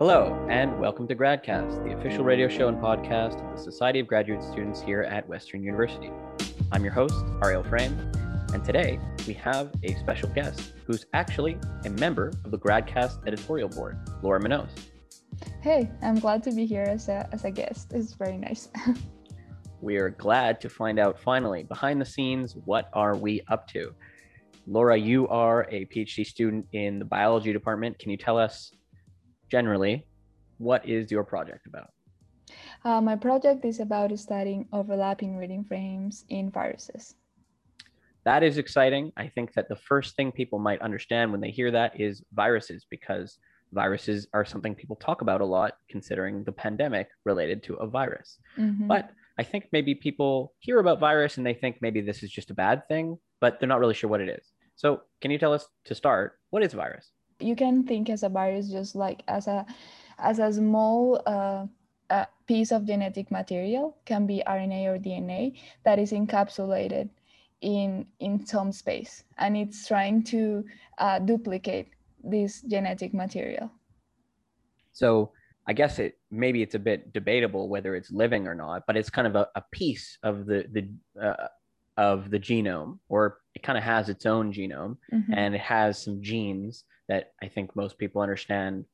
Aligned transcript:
Hello, 0.00 0.34
and 0.48 0.80
welcome 0.80 1.06
to 1.08 1.14
GradCast, 1.14 1.84
the 1.84 1.92
official 1.92 2.24
radio 2.24 2.48
show 2.48 2.68
and 2.68 2.78
podcast 2.78 3.38
of 3.44 3.54
the 3.54 3.62
Society 3.62 4.00
of 4.00 4.06
Graduate 4.06 4.42
Students 4.42 4.80
here 4.80 5.02
at 5.02 5.28
Western 5.28 5.62
University. 5.62 6.10
I'm 6.72 6.82
your 6.82 6.94
host, 6.94 7.22
Ariel 7.44 7.62
Frame, 7.62 7.92
and 8.54 8.64
today 8.64 8.98
we 9.26 9.34
have 9.34 9.70
a 9.82 9.94
special 9.96 10.30
guest 10.30 10.72
who's 10.86 11.04
actually 11.12 11.58
a 11.84 11.90
member 11.90 12.28
of 12.46 12.50
the 12.50 12.58
GradCast 12.58 13.26
editorial 13.26 13.68
board, 13.68 13.98
Laura 14.22 14.40
Munoz. 14.40 14.70
Hey, 15.60 15.90
I'm 16.00 16.18
glad 16.18 16.42
to 16.44 16.52
be 16.52 16.64
here 16.64 16.84
as 16.84 17.10
a, 17.10 17.28
as 17.30 17.44
a 17.44 17.50
guest. 17.50 17.92
It's 17.92 18.14
very 18.14 18.38
nice. 18.38 18.70
we 19.82 19.98
are 19.98 20.08
glad 20.08 20.62
to 20.62 20.70
find 20.70 20.98
out 20.98 21.20
finally, 21.20 21.64
behind 21.64 22.00
the 22.00 22.06
scenes, 22.06 22.56
what 22.64 22.88
are 22.94 23.16
we 23.16 23.42
up 23.48 23.68
to? 23.72 23.92
Laura, 24.66 24.96
you 24.96 25.28
are 25.28 25.68
a 25.70 25.84
PhD 25.84 26.24
student 26.24 26.66
in 26.72 26.98
the 26.98 27.04
biology 27.04 27.52
department. 27.52 27.98
Can 27.98 28.10
you 28.10 28.16
tell 28.16 28.38
us 28.38 28.72
generally, 29.50 30.06
what 30.58 30.88
is 30.88 31.10
your 31.10 31.24
project 31.24 31.66
about? 31.66 31.90
Uh, 32.84 33.00
my 33.00 33.16
project 33.16 33.64
is 33.64 33.80
about 33.80 34.16
studying 34.18 34.66
overlapping 34.72 35.36
reading 35.36 35.64
frames 35.64 36.24
in 36.28 36.50
viruses. 36.50 37.14
That 38.24 38.42
is 38.42 38.58
exciting. 38.58 39.12
I 39.16 39.28
think 39.28 39.54
that 39.54 39.68
the 39.68 39.76
first 39.76 40.16
thing 40.16 40.30
people 40.32 40.58
might 40.58 40.80
understand 40.82 41.32
when 41.32 41.40
they 41.40 41.50
hear 41.50 41.70
that 41.70 41.98
is 41.98 42.22
viruses, 42.32 42.86
because 42.90 43.38
viruses 43.72 44.26
are 44.34 44.44
something 44.44 44.74
people 44.74 44.96
talk 44.96 45.22
about 45.22 45.40
a 45.40 45.44
lot, 45.44 45.74
considering 45.88 46.44
the 46.44 46.52
pandemic 46.52 47.08
related 47.24 47.62
to 47.64 47.74
a 47.74 47.86
virus. 47.86 48.38
Mm-hmm. 48.58 48.88
But 48.88 49.10
I 49.38 49.42
think 49.42 49.68
maybe 49.72 49.94
people 49.94 50.52
hear 50.58 50.80
about 50.80 51.00
virus 51.00 51.38
and 51.38 51.46
they 51.46 51.54
think 51.54 51.78
maybe 51.80 52.00
this 52.00 52.22
is 52.22 52.30
just 52.30 52.50
a 52.50 52.54
bad 52.54 52.86
thing, 52.88 53.16
but 53.40 53.58
they're 53.58 53.68
not 53.68 53.80
really 53.80 53.94
sure 53.94 54.10
what 54.10 54.20
it 54.20 54.28
is. 54.28 54.46
So, 54.76 55.02
can 55.20 55.30
you 55.30 55.38
tell 55.38 55.52
us 55.52 55.66
to 55.86 55.94
start, 55.94 56.38
what 56.50 56.62
is 56.62 56.72
virus? 56.72 57.10
You 57.40 57.56
can 57.56 57.84
think 57.84 58.10
as 58.10 58.22
a 58.22 58.28
virus 58.28 58.68
just 58.68 58.94
like 58.94 59.22
as 59.28 59.46
a 59.46 59.66
as 60.18 60.38
a 60.38 60.52
small 60.52 61.22
uh, 61.26 61.66
a 62.10 62.26
piece 62.46 62.72
of 62.72 62.86
genetic 62.86 63.30
material 63.30 63.96
can 64.04 64.26
be 64.26 64.42
RNA 64.46 64.86
or 64.86 64.98
DNA 64.98 65.56
that 65.84 65.98
is 65.98 66.12
encapsulated 66.12 67.08
in 67.60 68.06
in 68.20 68.44
some 68.46 68.72
space 68.72 69.24
and 69.38 69.56
it's 69.56 69.86
trying 69.86 70.22
to 70.24 70.64
uh, 70.98 71.18
duplicate 71.18 71.88
this 72.22 72.62
genetic 72.62 73.14
material. 73.14 73.70
So 74.92 75.32
I 75.66 75.72
guess 75.72 75.98
it 75.98 76.18
maybe 76.30 76.62
it's 76.62 76.74
a 76.74 76.78
bit 76.78 77.12
debatable 77.12 77.68
whether 77.68 77.94
it's 77.94 78.10
living 78.10 78.48
or 78.48 78.54
not, 78.54 78.82
but 78.86 78.96
it's 78.96 79.10
kind 79.10 79.26
of 79.26 79.36
a, 79.36 79.48
a 79.54 79.62
piece 79.72 80.18
of 80.22 80.46
the 80.46 80.66
the 80.72 80.88
uh, 81.22 81.48
of 81.96 82.30
the 82.30 82.38
genome, 82.38 82.98
or 83.08 83.38
it 83.54 83.62
kind 83.62 83.76
of 83.76 83.84
has 83.84 84.08
its 84.08 84.26
own 84.26 84.52
genome, 84.52 84.96
mm-hmm. 85.12 85.32
and 85.34 85.54
it 85.54 85.60
has 85.60 86.02
some 86.02 86.22
genes 86.22 86.84
that 87.10 87.32
I 87.42 87.48
think 87.48 87.74
most 87.74 87.98
people 87.98 88.22
understand 88.22 88.86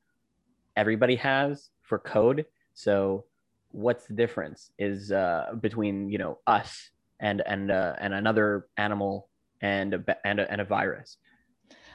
everybody 0.75 1.15
has 1.17 1.69
for 1.83 1.99
code. 1.99 2.45
So 2.73 3.25
what's 3.71 4.07
the 4.07 4.13
difference 4.13 4.71
is 4.79 5.11
uh, 5.11 5.53
between 5.61 6.09
you 6.09 6.17
know 6.17 6.39
us 6.47 6.89
and 7.21 7.41
and 7.45 7.71
uh, 7.71 7.93
and 8.01 8.13
another 8.13 8.67
animal 8.77 9.29
and 9.61 9.93
a, 9.93 10.01
and 10.25 10.39
a, 10.41 10.51
and 10.51 10.59
a 10.61 10.65
virus? 10.65 11.17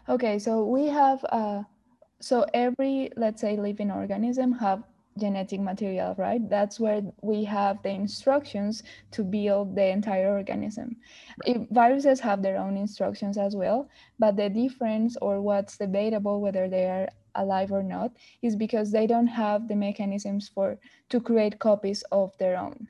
Okay, 0.08 0.38
so 0.38 0.64
we 0.64 0.86
have 0.86 1.24
uh, 1.30 1.62
so 2.20 2.46
every 2.54 3.10
let's 3.16 3.40
say 3.40 3.56
living 3.56 3.90
organism 3.90 4.52
have 4.62 4.84
genetic 5.18 5.60
material, 5.60 6.14
right? 6.18 6.48
That's 6.48 6.80
where 6.80 7.02
we 7.20 7.44
have 7.44 7.82
the 7.82 7.90
instructions 7.90 8.82
to 9.12 9.22
build 9.22 9.74
the 9.74 9.86
entire 9.86 10.30
organism. 10.30 10.96
Right. 11.46 11.66
viruses 11.70 12.20
have 12.20 12.42
their 12.42 12.56
own 12.58 12.76
instructions 12.76 13.36
as 13.38 13.54
well, 13.56 13.88
but 14.18 14.36
the 14.36 14.48
difference 14.48 15.16
or 15.20 15.40
what's 15.40 15.76
debatable 15.76 16.40
whether 16.40 16.68
they 16.68 16.86
are 16.86 17.08
alive 17.34 17.72
or 17.72 17.82
not 17.82 18.12
is 18.42 18.56
because 18.56 18.90
they 18.90 19.06
don't 19.06 19.26
have 19.26 19.68
the 19.68 19.76
mechanisms 19.76 20.48
for 20.48 20.78
to 21.08 21.20
create 21.20 21.58
copies 21.58 22.02
of 22.12 22.36
their 22.38 22.58
own. 22.58 22.88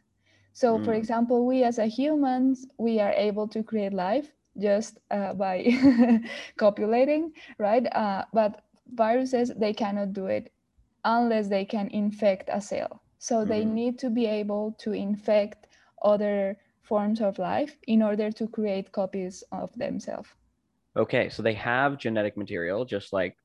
So 0.52 0.78
mm. 0.78 0.84
for 0.84 0.94
example, 0.94 1.46
we 1.46 1.64
as 1.64 1.78
a 1.78 1.86
humans, 1.86 2.66
we 2.78 3.00
are 3.00 3.12
able 3.12 3.48
to 3.48 3.62
create 3.62 3.92
life 3.92 4.32
just 4.58 4.98
uh, 5.10 5.32
by 5.32 5.64
copulating, 6.56 7.32
right? 7.58 7.86
Uh, 7.94 8.24
but 8.32 8.62
viruses, 8.92 9.52
they 9.56 9.72
cannot 9.72 10.12
do 10.12 10.26
it 10.26 10.52
unless 11.04 11.48
they 11.48 11.64
can 11.64 11.88
infect 11.88 12.48
a 12.52 12.60
cell. 12.60 13.02
So 13.18 13.36
mm-hmm. 13.36 13.48
they 13.48 13.64
need 13.64 13.98
to 14.00 14.10
be 14.10 14.26
able 14.26 14.74
to 14.78 14.92
infect 14.92 15.68
other 16.02 16.58
forms 16.82 17.20
of 17.20 17.38
life 17.38 17.76
in 17.86 18.02
order 18.02 18.30
to 18.32 18.48
create 18.48 18.92
copies 18.92 19.44
of 19.52 19.72
themselves. 19.76 20.28
Okay, 20.96 21.28
so 21.28 21.42
they 21.42 21.54
have 21.54 21.98
genetic 21.98 22.36
material 22.36 22.84
just 22.84 23.12
like 23.12 23.36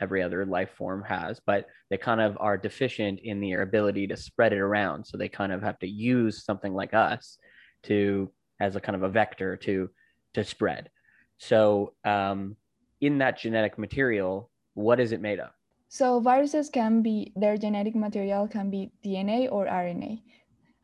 every 0.00 0.22
other 0.22 0.44
life 0.46 0.70
form 0.76 1.02
has, 1.02 1.40
but 1.44 1.66
they 1.90 1.96
kind 1.96 2.20
of 2.20 2.36
are 2.40 2.56
deficient 2.56 3.20
in 3.22 3.40
their 3.40 3.62
ability 3.62 4.06
to 4.08 4.16
spread 4.16 4.52
it 4.52 4.58
around. 4.58 5.04
So 5.04 5.16
they 5.16 5.28
kind 5.28 5.52
of 5.52 5.62
have 5.62 5.78
to 5.80 5.88
use 5.88 6.44
something 6.44 6.74
like 6.74 6.94
us 6.94 7.38
to 7.84 8.30
as 8.60 8.76
a 8.76 8.80
kind 8.80 8.96
of 8.96 9.02
a 9.02 9.08
vector 9.08 9.56
to 9.56 9.90
to 10.34 10.44
spread. 10.44 10.90
So 11.38 11.94
um, 12.04 12.56
in 13.00 13.18
that 13.18 13.38
genetic 13.38 13.78
material, 13.78 14.50
what 14.74 14.98
is 14.98 15.12
it 15.12 15.20
made 15.20 15.40
of? 15.40 15.50
So 15.94 16.18
viruses 16.18 16.70
can 16.70 17.02
be, 17.02 17.32
their 17.36 17.56
genetic 17.56 17.94
material 17.94 18.48
can 18.48 18.68
be 18.68 18.90
DNA 19.06 19.46
or 19.48 19.66
RNA. 19.66 20.22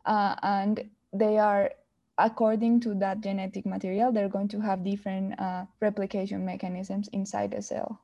Uh, 0.06 0.36
and 0.44 0.88
they 1.12 1.36
are, 1.36 1.72
according 2.16 2.78
to 2.82 2.94
that 3.00 3.20
genetic 3.20 3.66
material, 3.66 4.12
they're 4.12 4.28
going 4.28 4.46
to 4.54 4.60
have 4.60 4.84
different 4.84 5.34
uh, 5.40 5.64
replication 5.80 6.46
mechanisms 6.46 7.08
inside 7.12 7.50
the 7.50 7.60
cell. 7.60 8.00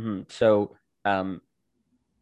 Mm-hmm. 0.00 0.22
So 0.26 0.74
um, 1.04 1.42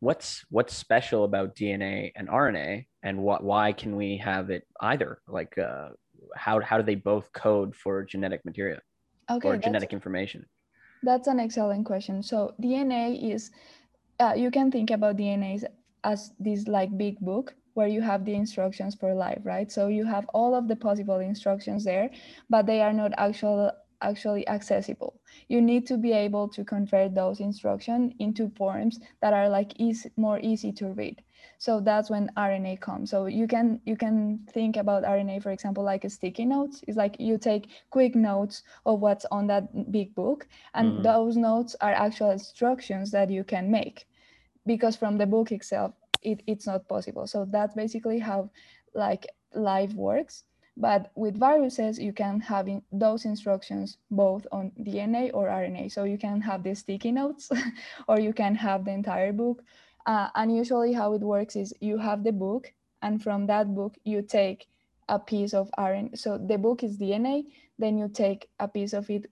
what's 0.00 0.44
what's 0.50 0.76
special 0.76 1.24
about 1.24 1.56
DNA 1.56 2.12
and 2.14 2.28
RNA 2.28 2.84
and 3.02 3.16
what 3.22 3.42
why 3.42 3.72
can 3.72 3.96
we 3.96 4.18
have 4.18 4.50
it 4.50 4.66
either? 4.82 5.22
Like 5.26 5.56
uh, 5.56 5.96
how, 6.36 6.60
how 6.60 6.76
do 6.76 6.82
they 6.82 6.96
both 6.96 7.32
code 7.32 7.74
for 7.74 8.04
genetic 8.04 8.44
material 8.44 8.80
okay, 9.30 9.48
or 9.48 9.56
genetic 9.56 9.94
information? 9.94 10.44
That's 11.02 11.28
an 11.28 11.40
excellent 11.40 11.86
question. 11.86 12.22
So 12.22 12.54
DNA 12.60 13.32
is 13.32 13.50
uh, 14.20 14.34
you 14.36 14.50
can 14.50 14.70
think 14.70 14.90
about 14.90 15.16
DNA 15.16 15.62
as 16.04 16.32
this 16.38 16.66
like 16.68 16.96
big 16.96 17.18
book 17.20 17.54
where 17.74 17.88
you 17.88 18.00
have 18.00 18.24
the 18.24 18.34
instructions 18.34 18.94
for 18.94 19.14
life, 19.14 19.40
right? 19.44 19.70
So 19.70 19.88
you 19.88 20.04
have 20.04 20.26
all 20.34 20.54
of 20.54 20.66
the 20.68 20.76
possible 20.76 21.20
instructions 21.20 21.84
there, 21.84 22.10
but 22.50 22.66
they 22.66 22.80
are 22.82 22.92
not 22.92 23.12
actual 23.18 23.72
actually 24.00 24.46
accessible. 24.48 25.20
You 25.48 25.60
need 25.60 25.86
to 25.88 25.96
be 25.96 26.12
able 26.12 26.48
to 26.50 26.64
convert 26.64 27.14
those 27.14 27.40
instructions 27.40 28.12
into 28.18 28.50
forms 28.56 29.00
that 29.22 29.32
are 29.32 29.48
like 29.48 29.72
easy, 29.78 30.10
more 30.16 30.38
easy 30.40 30.72
to 30.72 30.88
read. 30.88 31.22
So 31.58 31.80
that's 31.80 32.10
when 32.10 32.30
RNA 32.36 32.80
comes. 32.80 33.10
So 33.10 33.26
you 33.26 33.46
can 33.46 33.80
you 33.84 33.96
can 33.96 34.40
think 34.50 34.76
about 34.76 35.04
RNA, 35.04 35.42
for 35.42 35.50
example, 35.50 35.82
like 35.82 36.04
a 36.04 36.10
sticky 36.10 36.44
notes. 36.44 36.84
It's 36.86 36.96
like 36.96 37.16
you 37.18 37.38
take 37.38 37.68
quick 37.90 38.14
notes 38.14 38.62
of 38.84 39.00
what's 39.00 39.26
on 39.30 39.46
that 39.48 39.90
big 39.90 40.14
book, 40.14 40.46
and 40.74 40.92
mm-hmm. 40.92 41.02
those 41.02 41.36
notes 41.36 41.74
are 41.80 41.92
actual 41.92 42.30
instructions 42.30 43.10
that 43.10 43.30
you 43.30 43.44
can 43.44 43.70
make, 43.70 44.06
because 44.66 44.96
from 44.96 45.18
the 45.18 45.26
book 45.26 45.50
itself, 45.52 45.92
it, 46.22 46.42
it's 46.46 46.66
not 46.66 46.88
possible. 46.88 47.26
So 47.26 47.46
that's 47.50 47.74
basically 47.74 48.18
how 48.18 48.50
like 48.94 49.26
life 49.54 49.92
works. 49.94 50.44
But 50.76 51.10
with 51.16 51.36
viruses, 51.36 51.98
you 51.98 52.12
can 52.12 52.38
have 52.38 52.68
in 52.68 52.82
those 52.92 53.24
instructions 53.24 53.98
both 54.12 54.46
on 54.52 54.70
DNA 54.78 55.32
or 55.34 55.48
RNA. 55.48 55.90
So 55.90 56.04
you 56.04 56.18
can 56.18 56.40
have 56.40 56.62
the 56.62 56.74
sticky 56.76 57.10
notes, 57.10 57.50
or 58.08 58.20
you 58.20 58.32
can 58.32 58.54
have 58.54 58.84
the 58.84 58.92
entire 58.92 59.32
book 59.32 59.64
uh, 60.08 60.30
and 60.34 60.56
usually 60.56 60.94
how 60.94 61.12
it 61.12 61.20
works 61.20 61.54
is 61.54 61.74
you 61.80 61.98
have 61.98 62.24
the 62.24 62.32
book 62.32 62.72
and 63.02 63.22
from 63.22 63.46
that 63.46 63.74
book 63.74 63.94
you 64.04 64.22
take 64.22 64.66
a 65.10 65.18
piece 65.18 65.52
of 65.52 65.70
RNA. 65.78 66.18
So 66.18 66.38
the 66.38 66.56
book 66.56 66.82
is 66.82 66.96
DNA, 66.96 67.44
then 67.78 67.98
you 67.98 68.08
take 68.08 68.48
a 68.58 68.66
piece 68.66 68.94
of 68.94 69.10
it 69.10 69.30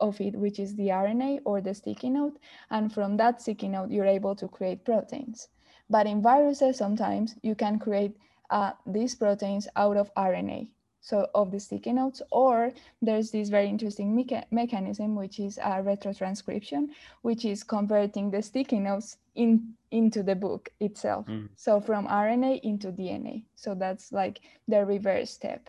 of 0.00 0.20
it, 0.20 0.36
which 0.36 0.58
is 0.58 0.74
the 0.76 0.88
RNA 0.88 1.40
or 1.44 1.60
the 1.60 1.74
sticky 1.74 2.10
note. 2.10 2.38
And 2.70 2.92
from 2.92 3.16
that 3.16 3.42
sticky 3.42 3.68
note, 3.68 3.90
you're 3.90 4.06
able 4.06 4.34
to 4.36 4.48
create 4.48 4.84
proteins. 4.84 5.48
But 5.90 6.06
in 6.06 6.22
viruses, 6.22 6.78
sometimes 6.78 7.34
you 7.42 7.54
can 7.54 7.78
create 7.78 8.16
uh, 8.50 8.72
these 8.86 9.14
proteins 9.14 9.66
out 9.76 9.96
of 9.96 10.14
RNA 10.14 10.68
so 11.00 11.28
of 11.34 11.50
the 11.50 11.60
sticky 11.60 11.92
notes, 11.92 12.22
or 12.32 12.72
there's 13.02 13.30
this 13.30 13.50
very 13.50 13.68
interesting 13.68 14.16
mecha 14.16 14.44
mechanism, 14.50 15.14
which 15.14 15.38
is 15.38 15.58
a 15.58 15.82
retrotranscription, 15.82 16.88
which 17.20 17.44
is 17.44 17.62
converting 17.62 18.30
the 18.30 18.40
sticky 18.40 18.80
notes 18.80 19.18
in, 19.34 19.74
into 19.90 20.22
the 20.22 20.34
book 20.34 20.68
itself. 20.80 21.26
Mm. 21.26 21.48
So 21.56 21.80
from 21.80 22.06
RNA 22.06 22.60
into 22.62 22.92
DNA. 22.92 23.44
So 23.54 23.74
that's 23.74 24.12
like 24.12 24.40
the 24.68 24.84
reverse 24.84 25.30
step. 25.30 25.68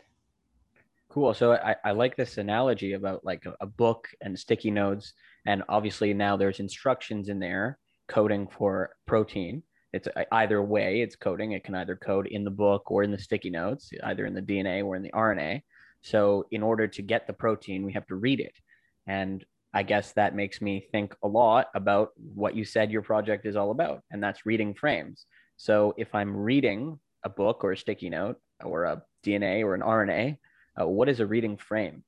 Cool. 1.09 1.33
So 1.33 1.53
I, 1.53 1.75
I 1.83 1.91
like 1.91 2.15
this 2.15 2.37
analogy 2.37 2.93
about 2.93 3.23
like 3.23 3.45
a, 3.45 3.55
a 3.61 3.65
book 3.65 4.09
and 4.21 4.37
sticky 4.37 4.71
notes. 4.71 5.13
And 5.45 5.63
obviously 5.69 6.13
now 6.13 6.35
there's 6.35 6.59
instructions 6.59 7.29
in 7.29 7.39
there 7.39 7.77
coding 8.07 8.47
for 8.47 8.95
protein 9.05 9.63
it's 9.95 10.09
either 10.33 10.61
way 10.61 11.01
it's 11.01 11.15
coding 11.15 11.53
it 11.53 11.63
can 11.63 11.73
either 11.75 11.95
code 11.95 12.27
in 12.27 12.43
the 12.43 12.51
book 12.51 12.91
or 12.91 13.01
in 13.03 13.11
the 13.11 13.17
sticky 13.17 13.49
notes 13.49 13.91
either 14.03 14.25
in 14.25 14.33
the 14.33 14.41
dna 14.41 14.83
or 14.83 14.95
in 14.95 15.01
the 15.01 15.11
rna 15.11 15.61
so 16.01 16.45
in 16.51 16.61
order 16.61 16.85
to 16.85 17.01
get 17.01 17.25
the 17.25 17.33
protein 17.33 17.85
we 17.85 17.93
have 17.93 18.05
to 18.05 18.15
read 18.15 18.39
it 18.39 18.55
and 19.07 19.45
I 19.75 19.83
guess 19.83 20.13
that 20.13 20.33
makes 20.33 20.61
me 20.61 20.87
think 20.93 21.13
a 21.21 21.27
lot 21.27 21.67
about 21.75 22.11
what 22.15 22.55
you 22.55 22.63
said 22.63 22.89
your 22.89 23.01
project 23.01 23.45
is 23.45 23.57
all 23.57 23.71
about, 23.71 24.03
and 24.09 24.23
that's 24.23 24.45
reading 24.45 24.73
frames. 24.73 25.25
So 25.57 25.93
if 25.97 26.15
I'm 26.15 26.35
reading 26.35 26.97
a 27.25 27.29
book 27.29 27.61
or 27.61 27.73
a 27.73 27.77
sticky 27.77 28.09
note 28.09 28.39
or 28.63 28.85
a 28.85 29.03
DNA 29.25 29.63
or 29.65 29.75
an 29.75 29.81
RNA, 29.81 30.37
uh, 30.79 30.87
what 30.87 31.09
is 31.09 31.19
a 31.19 31.25
reading 31.25 31.57
frame? 31.57 32.05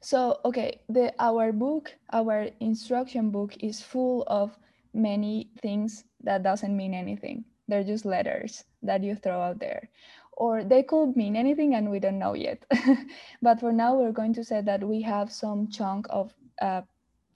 So, 0.00 0.40
okay, 0.44 0.80
the 0.90 1.14
our 1.18 1.50
book, 1.50 1.96
our 2.12 2.48
instruction 2.60 3.30
book 3.30 3.56
is 3.60 3.80
full 3.80 4.24
of 4.26 4.56
many 4.92 5.48
things 5.62 6.04
that 6.22 6.42
doesn't 6.42 6.76
mean 6.76 6.92
anything. 6.92 7.44
They're 7.68 7.84
just 7.84 8.04
letters 8.04 8.64
that 8.82 9.02
you 9.02 9.16
throw 9.16 9.40
out 9.40 9.60
there. 9.60 9.88
Or 10.36 10.64
they 10.64 10.82
could 10.82 11.16
mean 11.16 11.36
anything 11.36 11.74
and 11.74 11.90
we 11.90 12.00
don't 12.00 12.18
know 12.18 12.34
yet. 12.34 12.64
but 13.42 13.60
for 13.60 13.72
now, 13.72 13.94
we're 13.96 14.12
going 14.12 14.34
to 14.34 14.44
say 14.44 14.60
that 14.62 14.82
we 14.82 15.02
have 15.02 15.30
some 15.30 15.68
chunk 15.68 16.06
of 16.10 16.34
uh, 16.60 16.82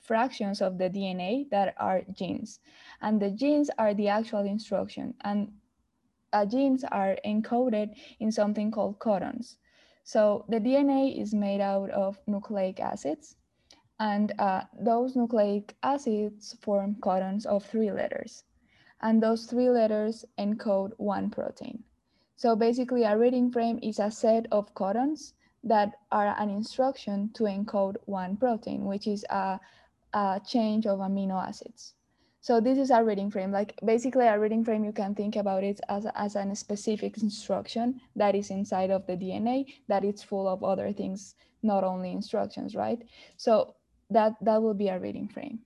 fractions 0.01 0.61
of 0.61 0.79
the 0.79 0.91
DNA 0.91 1.49
that 1.51 1.75
are 1.79 2.03
genes. 2.13 2.61
And 3.01 3.21
the 3.21 3.31
genes 3.31 3.71
are 3.79 3.95
the 3.95 4.09
actual 4.09 4.45
instruction. 4.47 5.15
And 5.23 5.53
uh, 6.33 6.45
genes 6.47 6.85
are 6.85 7.17
encoded 7.25 7.95
in 8.21 8.33
something 8.33 8.71
called 8.71 8.99
codons. 8.99 9.57
So 10.05 10.45
the 10.49 10.61
DNA 10.61 11.21
is 11.21 11.35
made 11.35 11.61
out 11.61 11.91
of 11.91 12.19
nucleic 12.27 12.81
acids, 12.81 13.37
and 14.01 14.33
uh, 14.39 14.63
those 14.81 15.17
nucleic 15.17 15.77
acids 15.83 16.57
form 16.63 16.97
codons 17.01 17.45
of 17.45 17.65
three 17.65 17.91
letters. 17.91 18.45
And 19.01 19.23
those 19.23 19.45
three 19.47 19.71
letters 19.71 20.25
encode 20.39 20.93
one 20.97 21.31
protein. 21.31 21.85
So 22.39 22.55
basically 22.55 23.03
a 23.03 23.19
reading 23.19 23.51
frame 23.51 23.81
is 23.83 23.99
a 23.99 24.13
set 24.13 24.47
of 24.53 24.73
codons 24.75 25.33
that 25.65 25.95
are 26.13 26.37
an 26.39 26.51
instruction 26.51 27.31
to 27.35 27.43
encode 27.45 27.97
one 28.05 28.37
protein, 28.37 28.85
which 28.85 29.09
is 29.09 29.27
a, 29.29 29.59
a 30.15 30.41
change 30.47 30.87
of 30.87 31.01
amino 31.01 31.35
acids. 31.35 31.95
So 32.41 32.61
this 32.61 32.79
is 32.79 32.93
a 32.93 33.03
reading 33.03 33.29
frame. 33.29 33.51
Like 33.51 33.75
basically 33.85 34.27
a 34.29 34.39
reading 34.39 34.65
frame, 34.65 34.85
you 34.85 34.93
can 34.93 35.17
think 35.17 35.35
about 35.35 35.65
it 35.65 35.81
as, 35.89 36.07
as 36.15 36.37
a 36.37 36.55
specific 36.55 37.21
instruction 37.21 38.01
that 38.15 38.37
is 38.37 38.51
inside 38.51 38.93
of 38.93 39.05
the 39.09 39.17
DNA 39.17 39.75
that 39.89 40.05
it's 40.05 40.23
full 40.23 40.47
of 40.47 40.63
other 40.63 40.93
things, 40.93 41.35
not 41.65 41.83
only 41.83 42.13
instructions, 42.13 42.77
right? 42.77 43.03
So 43.37 43.75
that 44.11 44.35
that 44.43 44.63
will 44.63 44.75
be 44.75 44.91
a 44.91 45.01
reading 45.01 45.27
frame. 45.27 45.59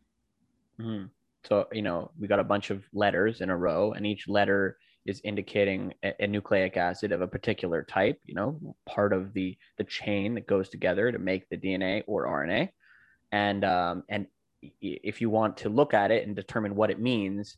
Mm-hmm. 0.80 1.04
So 1.44 1.68
you 1.70 1.82
know 1.82 2.12
we 2.18 2.28
got 2.28 2.40
a 2.40 2.44
bunch 2.44 2.70
of 2.70 2.82
letters 2.94 3.42
in 3.42 3.50
a 3.50 3.56
row, 3.56 3.92
and 3.92 4.06
each 4.06 4.26
letter 4.26 4.78
is 5.04 5.20
indicating 5.24 5.92
a, 6.04 6.12
a, 6.20 6.26
nucleic 6.26 6.76
acid 6.76 7.12
of 7.12 7.20
a 7.20 7.26
particular 7.26 7.82
type. 7.82 8.20
You 8.24 8.34
know, 8.34 8.76
part 8.86 9.12
of 9.12 9.32
the 9.32 9.56
the 9.78 9.84
chain 9.84 10.34
that 10.34 10.46
goes 10.46 10.68
together 10.68 11.10
to 11.10 11.18
make 11.18 11.48
the 11.48 11.56
DNA 11.56 12.02
or 12.06 12.26
RNA, 12.26 12.68
and 13.32 13.64
um, 13.64 14.04
and 14.08 14.26
if 14.80 15.20
you 15.20 15.28
want 15.28 15.56
to 15.58 15.68
look 15.68 15.92
at 15.94 16.10
it 16.10 16.26
and 16.26 16.36
determine 16.36 16.76
what 16.76 16.90
it 16.90 17.00
means, 17.00 17.56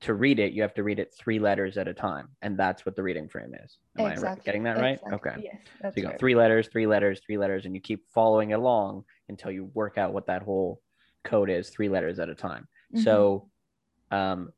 to 0.00 0.14
read 0.14 0.38
it, 0.38 0.52
you 0.52 0.62
have 0.62 0.74
to 0.74 0.84
read 0.84 0.98
it 0.98 1.12
three 1.12 1.38
letters 1.38 1.76
at 1.76 1.88
a 1.88 1.94
time. 1.94 2.28
And 2.42 2.56
that's 2.56 2.86
what 2.86 2.94
the 2.94 3.02
reading 3.02 3.28
frame 3.28 3.52
is. 3.64 3.78
Am 3.98 4.06
exactly. 4.06 4.40
I 4.40 4.44
getting 4.44 4.62
that 4.64 4.78
right? 4.78 5.00
Exactly. 5.04 5.30
Okay. 5.30 5.50
Yes. 5.82 5.94
so 5.94 6.00
you 6.00 6.02
got 6.02 6.18
three 6.18 6.34
letters, 6.34 6.68
three 6.68 6.86
letters, 6.86 7.20
three 7.26 7.38
letters, 7.38 7.66
and 7.66 7.74
you 7.74 7.80
keep 7.80 8.06
following 8.14 8.52
along 8.52 9.04
until 9.28 9.50
you 9.50 9.70
work 9.74 9.98
out 9.98 10.12
what 10.12 10.26
that 10.26 10.42
whole 10.42 10.80
code 11.24 11.50
is, 11.50 11.70
three 11.70 11.88
letters 11.88 12.18
at 12.18 12.28
a 12.28 12.34
time. 12.34 12.68
Mm-hmm. 12.94 13.02
So 13.02 13.48
um, 14.10 14.52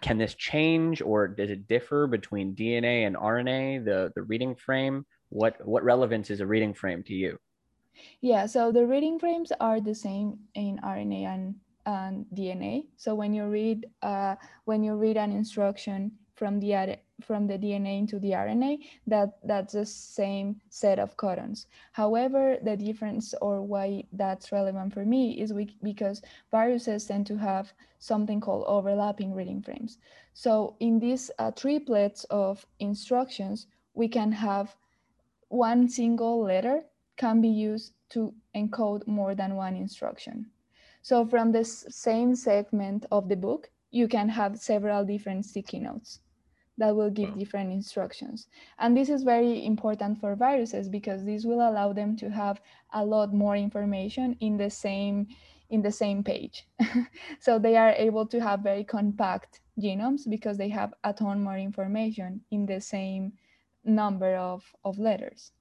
can 0.00 0.18
this 0.18 0.34
change 0.34 1.02
or 1.02 1.28
does 1.28 1.50
it 1.50 1.68
differ 1.68 2.06
between 2.06 2.54
DNA 2.54 3.06
and 3.06 3.16
RNA, 3.16 3.84
the, 3.84 4.12
the 4.14 4.22
reading 4.22 4.54
frame? 4.54 5.04
What 5.28 5.56
what 5.66 5.82
relevance 5.82 6.30
is 6.30 6.40
a 6.40 6.46
reading 6.46 6.74
frame 6.74 7.02
to 7.04 7.14
you? 7.14 7.38
Yeah, 8.20 8.46
so 8.46 8.72
the 8.72 8.86
reading 8.86 9.18
frames 9.18 9.52
are 9.60 9.80
the 9.80 9.94
same 9.94 10.38
in 10.54 10.78
RNA 10.84 11.24
and 11.24 11.54
and 11.84 12.26
DNA. 12.34 12.86
So 12.96 13.14
when 13.14 13.34
you 13.34 13.46
read 13.46 13.86
uh, 14.02 14.36
when 14.64 14.82
you 14.82 14.94
read 14.94 15.16
an 15.16 15.32
instruction 15.32 16.12
from 16.34 16.60
the 16.60 16.98
from 17.20 17.46
the 17.46 17.58
DNA 17.58 17.98
into 17.98 18.18
the 18.18 18.32
RNA, 18.32 18.78
that 19.06 19.38
that's 19.44 19.74
the 19.74 19.86
same 19.86 20.60
set 20.70 20.98
of 20.98 21.16
codons. 21.16 21.66
However, 21.92 22.56
the 22.62 22.76
difference 22.76 23.34
or 23.40 23.62
why 23.62 24.04
that's 24.12 24.50
relevant 24.50 24.92
for 24.92 25.04
me 25.04 25.40
is 25.40 25.52
we, 25.52 25.76
because 25.82 26.22
viruses 26.50 27.06
tend 27.06 27.26
to 27.26 27.36
have 27.36 27.72
something 27.98 28.40
called 28.40 28.64
overlapping 28.66 29.32
reading 29.34 29.62
frames. 29.62 29.98
So 30.34 30.76
in 30.80 30.98
these 30.98 31.30
uh, 31.38 31.52
triplets 31.52 32.24
of 32.24 32.66
instructions, 32.80 33.66
we 33.94 34.08
can 34.08 34.32
have 34.32 34.74
one 35.48 35.88
single 35.88 36.42
letter 36.42 36.82
can 37.16 37.40
be 37.40 37.48
used 37.48 37.92
to 38.08 38.34
encode 38.56 39.06
more 39.06 39.34
than 39.34 39.54
one 39.54 39.76
instruction. 39.76 40.46
So 41.02 41.26
from 41.26 41.52
this 41.52 41.84
same 41.88 42.34
segment 42.34 43.06
of 43.10 43.28
the 43.28 43.36
book, 43.36 43.70
you 43.92 44.08
can 44.08 44.28
have 44.28 44.58
several 44.58 45.04
different 45.04 45.44
sticky 45.44 45.78
notes 45.78 46.18
that 46.78 46.96
will 46.96 47.10
give 47.10 47.38
different 47.38 47.70
instructions. 47.70 48.48
And 48.78 48.96
this 48.96 49.08
is 49.08 49.22
very 49.22 49.64
important 49.64 50.18
for 50.18 50.34
viruses 50.34 50.88
because 50.88 51.24
this 51.24 51.44
will 51.44 51.60
allow 51.60 51.92
them 51.92 52.16
to 52.16 52.30
have 52.30 52.60
a 52.92 53.04
lot 53.04 53.32
more 53.32 53.54
information 53.54 54.36
in 54.40 54.56
the 54.56 54.70
same 54.70 55.28
in 55.70 55.80
the 55.80 55.92
same 55.92 56.22
page. 56.22 56.66
so 57.40 57.58
they 57.58 57.76
are 57.76 57.92
able 57.92 58.26
to 58.26 58.38
have 58.40 58.60
very 58.60 58.84
compact 58.84 59.60
genomes 59.80 60.28
because 60.28 60.58
they 60.58 60.68
have 60.68 60.92
a 61.02 61.14
ton 61.14 61.42
more 61.42 61.56
information 61.56 62.42
in 62.50 62.66
the 62.66 62.78
same 62.78 63.32
number 63.82 64.36
of, 64.36 64.62
of 64.84 64.98
letters. 64.98 65.52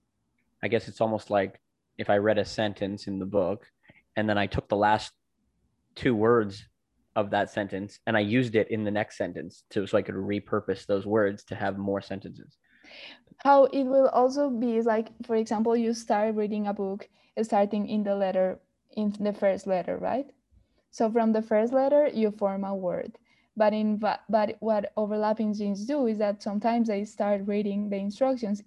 I 0.61 0.67
guess 0.67 0.89
it's 0.89 0.99
almost 0.99 1.29
like 1.29 1.61
if 1.97 2.09
I 2.09 2.17
read 2.17 2.37
a 2.37 2.43
sentence 2.43 3.07
in 3.07 3.19
the 3.19 3.25
book 3.25 3.71
and 4.17 4.27
then 4.27 4.37
I 4.37 4.47
took 4.47 4.67
the 4.67 4.75
last 4.75 5.13
two 5.95 6.13
words 6.13 6.67
of 7.15 7.29
that 7.31 7.49
sentence 7.49 7.99
and 8.07 8.15
I 8.15 8.21
used 8.21 8.55
it 8.55 8.69
in 8.69 8.83
the 8.83 8.91
next 8.91 9.17
sentence 9.17 9.63
to 9.71 9.85
so 9.85 9.97
I 9.97 10.01
could 10.01 10.15
repurpose 10.15 10.85
those 10.85 11.05
words 11.05 11.43
to 11.45 11.55
have 11.55 11.77
more 11.77 12.01
sentences. 12.01 12.57
How 13.37 13.65
it 13.65 13.83
will 13.83 14.07
also 14.09 14.49
be 14.49 14.81
like, 14.81 15.09
for 15.25 15.35
example, 15.35 15.75
you 15.75 15.93
start 15.93 16.35
reading 16.35 16.67
a 16.67 16.73
book 16.73 17.09
starting 17.41 17.87
in 17.87 18.03
the 18.03 18.15
letter 18.15 18.59
in 18.95 19.15
the 19.19 19.33
first 19.33 19.67
letter, 19.67 19.97
right? 19.97 20.27
So 20.91 21.09
from 21.09 21.31
the 21.31 21.41
first 21.41 21.73
letter, 21.73 22.07
you 22.07 22.31
form 22.31 22.63
a 22.63 22.75
word. 22.75 23.17
But 23.57 23.73
in 23.73 23.97
but 23.97 24.21
what 24.59 24.91
overlapping 24.95 25.53
genes 25.53 25.85
do 25.85 26.07
is 26.07 26.17
that 26.19 26.43
sometimes 26.43 26.87
they 26.87 27.03
start 27.03 27.41
reading 27.45 27.89
the 27.89 27.97
instructions 27.97 28.63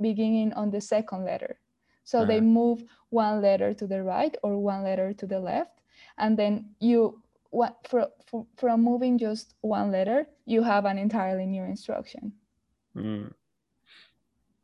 beginning 0.00 0.52
on 0.54 0.70
the 0.70 0.80
second 0.80 1.24
letter. 1.24 1.58
So 2.04 2.18
uh-huh. 2.18 2.26
they 2.26 2.40
move 2.40 2.84
one 3.10 3.42
letter 3.42 3.74
to 3.74 3.86
the 3.86 4.02
right 4.02 4.36
or 4.42 4.58
one 4.58 4.82
letter 4.82 5.12
to 5.14 5.26
the 5.26 5.40
left 5.40 5.82
and 6.18 6.38
then 6.38 6.70
you 6.80 7.21
what 7.52 7.76
for, 7.88 8.08
for, 8.26 8.46
from 8.56 8.82
moving 8.82 9.18
just 9.18 9.54
one 9.60 9.92
letter 9.92 10.26
you 10.46 10.62
have 10.62 10.84
an 10.84 10.98
entirely 10.98 11.46
new 11.46 11.62
instruction 11.62 12.32
mm. 12.96 13.30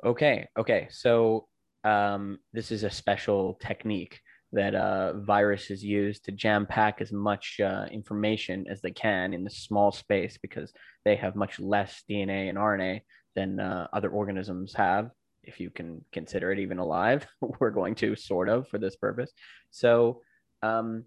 okay 0.05 0.49
okay 0.59 0.89
so 0.91 1.47
um, 1.85 2.39
this 2.53 2.73
is 2.73 2.83
a 2.83 2.91
special 2.91 3.55
technique 3.61 4.21
that 4.53 4.75
uh, 4.75 5.13
viruses 5.21 5.85
use 5.85 6.21
to 6.21 6.33
jam 6.33 6.67
pack 6.67 7.01
as 7.01 7.13
much 7.13 7.61
uh, 7.63 7.85
information 7.93 8.65
as 8.71 8.81
they 8.81 8.91
can 8.91 9.35
in 9.35 9.45
the 9.45 9.51
small 9.51 9.93
space 9.93 10.39
because 10.41 10.73
they 11.05 11.17
have 11.17 11.37
much 11.37 11.61
less 11.61 12.03
DNA 12.11 12.49
and 12.49 12.57
RNA 12.57 13.03
than 13.35 13.61
uh, 13.61 13.87
other 13.93 14.09
organisms 14.11 14.75
have, 14.75 15.11
if 15.45 15.61
you 15.61 15.71
can 15.71 16.03
consider 16.13 16.51
it 16.51 16.59
even 16.59 16.79
alive. 16.79 17.27
We're 17.61 17.71
going 17.71 17.95
to 17.97 18.17
sort 18.17 18.49
of 18.49 18.69
for 18.69 18.79
this 18.79 18.97
purpose. 18.97 19.31
So, 19.71 20.23
um, 20.63 21.05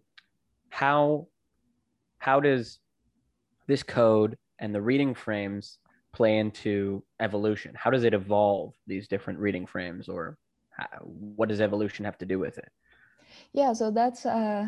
how 0.69 1.27
how 2.21 2.39
does 2.39 2.77
this 3.67 3.81
code 3.81 4.37
and 4.59 4.75
the 4.75 4.81
reading 4.81 5.15
frames 5.15 5.79
play 6.13 6.37
into 6.37 7.03
evolution? 7.19 7.73
How 7.73 7.89
does 7.89 8.03
it 8.03 8.13
evolve 8.13 8.75
these 8.85 9.07
different 9.07 9.39
reading 9.39 9.65
frames, 9.65 10.07
or 10.07 10.37
what 11.01 11.49
does 11.49 11.61
evolution 11.61 12.05
have 12.05 12.19
to 12.19 12.27
do 12.27 12.37
with 12.37 12.59
it? 12.59 12.71
Yeah, 13.53 13.73
so 13.73 13.89
that's 13.89 14.27
uh, 14.27 14.67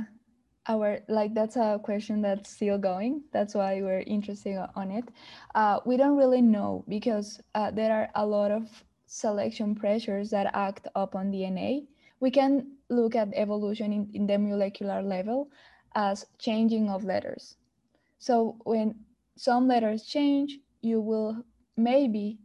our 0.67 1.01
like 1.07 1.35
that's 1.35 1.55
a 1.55 1.79
question 1.83 2.23
that's 2.23 2.49
still 2.49 2.79
going. 2.79 3.21
That's 3.31 3.53
why 3.53 3.83
we're 3.83 4.01
interested 4.07 4.57
on 4.75 4.89
it. 4.89 5.05
Uh, 5.53 5.79
we 5.85 5.95
don't 5.95 6.17
really 6.17 6.41
know 6.41 6.83
because 6.89 7.39
uh, 7.53 7.69
there 7.69 7.93
are 7.93 8.09
a 8.15 8.25
lot 8.25 8.49
of 8.49 8.63
selection 9.05 9.75
pressures 9.75 10.31
that 10.31 10.49
act 10.55 10.87
upon 10.95 11.31
DNA. 11.31 11.85
We 12.19 12.31
can 12.31 12.77
look 12.89 13.15
at 13.15 13.29
evolution 13.35 13.93
in, 13.93 14.09
in 14.13 14.25
the 14.25 14.39
molecular 14.39 15.03
level, 15.03 15.49
as 15.95 16.25
changing 16.39 16.89
of 16.89 17.03
letters. 17.03 17.55
So 18.19 18.57
when 18.63 18.95
some 19.35 19.67
letters 19.67 20.05
change, 20.05 20.59
you 20.81 21.01
will 21.01 21.43
maybe 21.77 22.39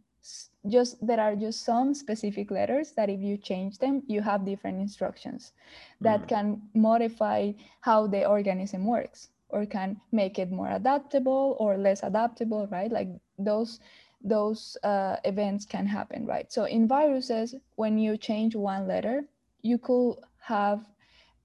just 0.69 1.05
there 1.07 1.21
are 1.21 1.35
just 1.35 1.65
some 1.65 1.95
specific 1.95 2.51
letters 2.51 2.93
that 2.93 3.09
if 3.09 3.21
you 3.21 3.37
change 3.37 3.79
them, 3.79 4.03
you 4.07 4.21
have 4.21 4.45
different 4.45 4.81
instructions 4.81 5.53
that 6.01 6.23
mm. 6.23 6.29
can 6.29 6.63
modify 6.75 7.53
how 7.81 8.07
the 8.07 8.27
organism 8.27 8.85
works 8.85 9.29
or 9.49 9.65
can 9.65 10.01
make 10.13 10.39
it 10.39 10.51
more 10.51 10.71
adaptable 10.71 11.57
or 11.59 11.77
less 11.79 12.03
adaptable, 12.03 12.67
right? 12.67 12.93
Like 12.93 13.09
those 13.39 13.81
those 14.23 14.77
uh, 14.83 15.17
events 15.25 15.65
can 15.65 15.87
happen, 15.87 16.27
right? 16.27 16.53
So 16.53 16.65
in 16.65 16.89
viruses, 16.89 17.55
when 17.77 17.99
you 17.99 18.17
change 18.17 18.57
one 18.57 18.89
letter, 18.89 19.25
you 19.63 19.79
could 19.79 20.17
have 20.41 20.85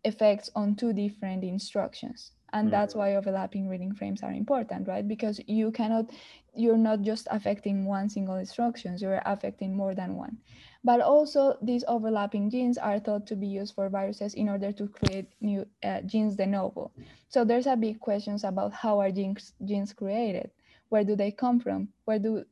effects 0.03 0.50
on 0.55 0.75
two 0.75 0.93
different 0.93 1.43
instructions. 1.43 2.31
And 2.53 2.72
that's 2.72 2.93
why 2.93 3.15
overlapping 3.15 3.67
reading 3.67 3.95
frames 3.95 4.22
are 4.22 4.31
important 4.31 4.88
right? 4.88 5.07
Because 5.07 5.41
you 5.48 5.72
cannot 5.72 6.12
you're 6.55 6.77
not 6.77 7.01
just 7.01 7.27
affecting 7.31 7.86
one 7.86 8.10
single 8.10 8.36
instructions 8.36 9.01
you're 9.01 9.22
affecting 9.25 9.75
more 9.75 9.95
than 9.95 10.15
one. 10.15 10.38
But 10.83 11.01
also 11.01 11.57
these 11.63 11.83
overlapping 11.88 12.51
genes 12.51 12.77
are 12.77 13.00
thought 13.00 13.25
to 13.27 13.36
be 13.36 13.48
used 13.48 13.74
for 13.74 13.89
viruses 13.89 14.36
in 14.36 14.50
order 14.50 14.72
to 14.72 14.88
create 14.88 15.29
new 15.41 15.65
uh, 15.83 16.01
genes 16.01 16.36
de 16.36 16.45
novo. 16.45 16.91
So 17.27 17.43
there's 17.43 17.65
a 17.65 17.75
big 17.75 18.00
questions 18.00 18.43
about 18.43 18.72
how 18.72 19.00
are 19.00 19.12
genes 19.12 19.53
genes 19.65 19.91
created? 19.91 20.51
Where 20.89 21.03
do 21.03 21.15
they 21.15 21.31
come 21.31 21.60
from? 21.60 21.88
Where 22.05 22.19
do 22.19 22.45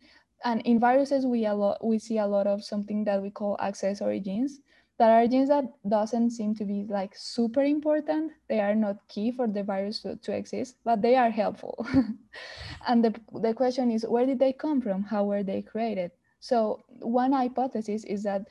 and 0.43 0.62
in 0.62 0.79
viruses 0.79 1.27
we 1.27 1.46
a 1.46 1.53
lot 1.53 1.86
we 1.86 2.00
see 2.00 2.17
a 2.17 2.25
lot 2.25 2.48
of 2.48 2.63
something 2.63 3.03
that 3.03 3.22
we 3.22 3.29
call 3.29 3.55
accessory 3.60 4.20
genes 4.20 4.62
there 5.01 5.17
are 5.20 5.27
genes 5.27 5.50
that 5.50 5.65
doesn't 5.89 6.29
seem 6.29 6.53
to 6.53 6.63
be 6.63 6.86
like 6.88 7.13
super 7.15 7.63
important. 7.63 8.34
They 8.48 8.60
are 8.60 8.75
not 8.75 8.98
key 9.08 9.31
for 9.31 9.48
the 9.48 9.63
virus 9.63 10.01
to, 10.01 10.15
to 10.17 10.31
exist, 10.31 10.75
but 10.84 11.01
they 11.01 11.15
are 11.15 11.31
helpful. 11.31 11.88
and 12.88 13.03
the, 13.03 13.15
the 13.34 13.55
question 13.55 13.89
is, 13.89 14.05
where 14.08 14.27
did 14.27 14.38
they 14.38 14.53
come 14.53 14.79
from? 14.79 15.01
How 15.01 15.24
were 15.24 15.41
they 15.41 15.63
created? 15.63 16.12
So 16.39 16.84
one 17.00 17.31
hypothesis 17.31 18.03
is 18.03 18.22
that 18.24 18.48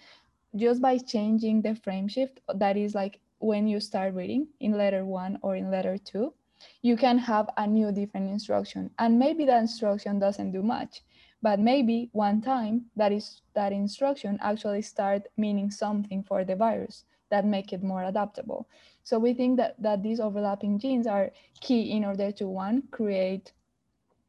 just 0.57 0.83
by 0.83 0.99
changing 0.99 1.63
the 1.63 1.77
frame 1.77 2.09
shift, 2.09 2.41
that 2.53 2.77
is 2.77 2.97
like 2.97 3.21
when 3.39 3.69
you 3.69 3.79
start 3.79 4.15
reading 4.15 4.49
in 4.59 4.77
letter 4.77 5.05
one 5.05 5.39
or 5.43 5.55
in 5.55 5.71
letter 5.71 5.99
two, 5.99 6.35
you 6.83 6.97
can 6.97 7.17
have 7.17 7.49
a 7.59 7.67
new 7.67 7.93
different 7.93 8.29
instruction. 8.29 8.91
And 8.99 9.21
maybe 9.21 9.45
that 9.45 9.61
instruction 9.61 10.19
doesn't 10.19 10.51
do 10.51 10.65
much, 10.65 11.03
but 11.43 11.59
maybe 11.59 12.11
one 12.13 12.41
time 12.41 12.87
that 12.97 13.13
is 13.13 13.43
that 13.55 13.73
instruction 13.73 14.39
actually 14.43 14.83
start 14.83 15.23
meaning 15.37 15.71
something 15.71 16.23
for 16.23 16.45
the 16.45 16.57
virus 16.57 17.05
that 17.31 17.47
make 17.47 17.73
it 17.73 17.83
more 17.83 18.05
adaptable. 18.05 18.69
So 19.05 19.19
we 19.19 19.33
think 19.35 19.57
that, 19.57 19.81
that 19.83 20.03
these 20.03 20.21
overlapping 20.21 20.79
genes 20.79 21.07
are 21.07 21.31
key 21.61 21.93
in 21.93 22.05
order 22.05 22.33
to 22.33 22.47
one, 22.47 22.83
create, 22.91 23.53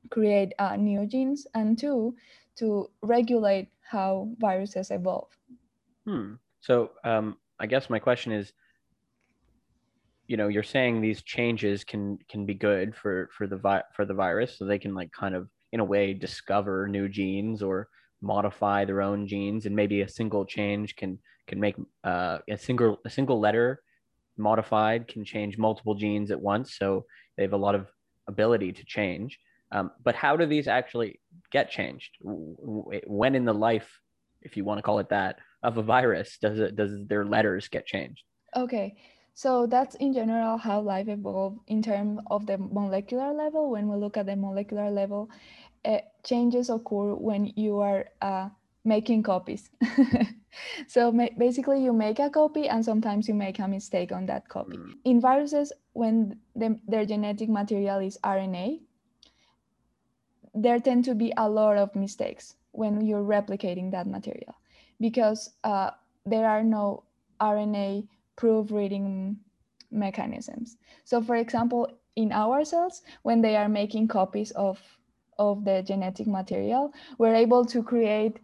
create 0.09 0.53
uh, 0.59 0.75
new 0.75 1.05
genes 1.05 1.47
and 1.53 1.77
two, 1.77 2.15
to 2.57 2.89
regulate 3.01 3.69
how 3.81 4.29
viruses 4.37 4.91
evolve. 4.91 5.29
Hmm. 6.05 6.33
So 6.59 6.91
um, 7.03 7.37
I 7.59 7.65
guess 7.65 7.89
my 7.89 7.99
question 7.99 8.31
is, 8.31 8.53
you 10.27 10.37
know, 10.37 10.47
you're 10.47 10.63
saying 10.63 11.01
these 11.01 11.21
changes 11.23 11.83
can 11.83 12.17
can 12.29 12.45
be 12.45 12.53
good 12.53 12.95
for 12.95 13.29
for 13.35 13.47
the 13.47 13.57
vi- 13.57 13.83
for 13.93 14.05
the 14.05 14.13
virus, 14.13 14.57
so 14.57 14.65
they 14.65 14.79
can 14.79 14.93
like 14.93 15.11
kind 15.11 15.35
of 15.35 15.49
in 15.71 15.79
a 15.79 15.85
way 15.85 16.13
discover 16.13 16.87
new 16.87 17.07
genes 17.07 17.61
or 17.61 17.87
modify 18.21 18.85
their 18.85 19.01
own 19.01 19.27
genes 19.27 19.65
and 19.65 19.75
maybe 19.75 20.01
a 20.01 20.09
single 20.09 20.45
change 20.45 20.95
can 20.95 21.17
can 21.47 21.59
make 21.59 21.75
uh, 22.03 22.37
a 22.49 22.57
single 22.57 22.99
a 23.05 23.09
single 23.09 23.39
letter 23.39 23.81
modified 24.37 25.07
can 25.07 25.23
change 25.25 25.57
multiple 25.57 25.95
genes 25.95 26.31
at 26.31 26.39
once 26.39 26.77
so 26.77 27.05
they 27.35 27.43
have 27.43 27.53
a 27.53 27.57
lot 27.57 27.75
of 27.75 27.87
ability 28.27 28.71
to 28.71 28.85
change. 28.85 29.39
Um, 29.71 29.91
but 30.03 30.15
how 30.15 30.35
do 30.35 30.45
these 30.45 30.67
actually 30.67 31.19
get 31.51 31.71
changed? 31.71 32.17
When 32.21 33.35
in 33.35 33.45
the 33.45 33.53
life 33.53 33.99
if 34.41 34.57
you 34.57 34.65
want 34.65 34.79
to 34.79 34.81
call 34.81 34.99
it 34.99 35.09
that 35.09 35.37
of 35.63 35.77
a 35.77 35.83
virus 35.83 36.37
does 36.41 36.59
it 36.59 36.75
does 36.75 36.91
their 37.07 37.25
letters 37.25 37.67
get 37.67 37.85
changed? 37.85 38.23
Okay 38.55 38.95
so 39.41 39.65
that's 39.65 39.95
in 39.95 40.13
general 40.13 40.55
how 40.55 40.79
life 40.79 41.07
evolved 41.07 41.57
in 41.65 41.81
terms 41.81 42.19
of 42.29 42.45
the 42.45 42.59
molecular 42.59 43.33
level. 43.33 43.71
When 43.71 43.87
we 43.87 43.97
look 43.97 44.15
at 44.15 44.27
the 44.27 44.35
molecular 44.35 44.91
level, 44.91 45.31
uh, 45.83 45.97
changes 46.23 46.69
occur 46.69 47.15
when 47.15 47.51
you 47.55 47.79
are 47.79 48.05
uh, 48.21 48.49
making 48.85 49.23
copies. 49.23 49.71
so 50.87 51.11
basically 51.39 51.83
you 51.83 51.91
make 51.91 52.19
a 52.19 52.29
copy 52.29 52.69
and 52.69 52.85
sometimes 52.85 53.27
you 53.27 53.33
make 53.33 53.57
a 53.57 53.67
mistake 53.67 54.11
on 54.11 54.27
that 54.27 54.47
copy. 54.47 54.77
Mm. 54.77 54.93
In 55.05 55.19
viruses, 55.19 55.73
when 55.93 56.37
the, 56.55 56.79
their 56.87 57.07
genetic 57.07 57.49
material 57.49 57.97
is 57.97 58.19
RNA, 58.23 58.81
there 60.53 60.79
tend 60.79 61.03
to 61.05 61.15
be 61.15 61.33
a 61.37 61.49
lot 61.49 61.77
of 61.77 61.95
mistakes 61.95 62.57
when 62.73 63.01
you're 63.01 63.23
replicating 63.23 63.89
that 63.89 64.05
material 64.05 64.53
because 64.99 65.49
uh, 65.63 65.89
there 66.27 66.47
are 66.47 66.61
no 66.61 67.05
RNA 67.39 68.07
proofreading 68.35 69.37
mechanisms. 69.91 70.77
So 71.03 71.21
for 71.21 71.35
example, 71.35 71.87
in 72.15 72.31
our 72.31 72.65
cells, 72.65 73.01
when 73.23 73.41
they 73.41 73.55
are 73.55 73.69
making 73.69 74.07
copies 74.07 74.51
of 74.51 74.79
of 75.39 75.65
the 75.65 75.81
genetic 75.81 76.27
material, 76.27 76.93
we're 77.17 77.33
able 77.33 77.65
to 77.65 77.81
create 77.81 78.39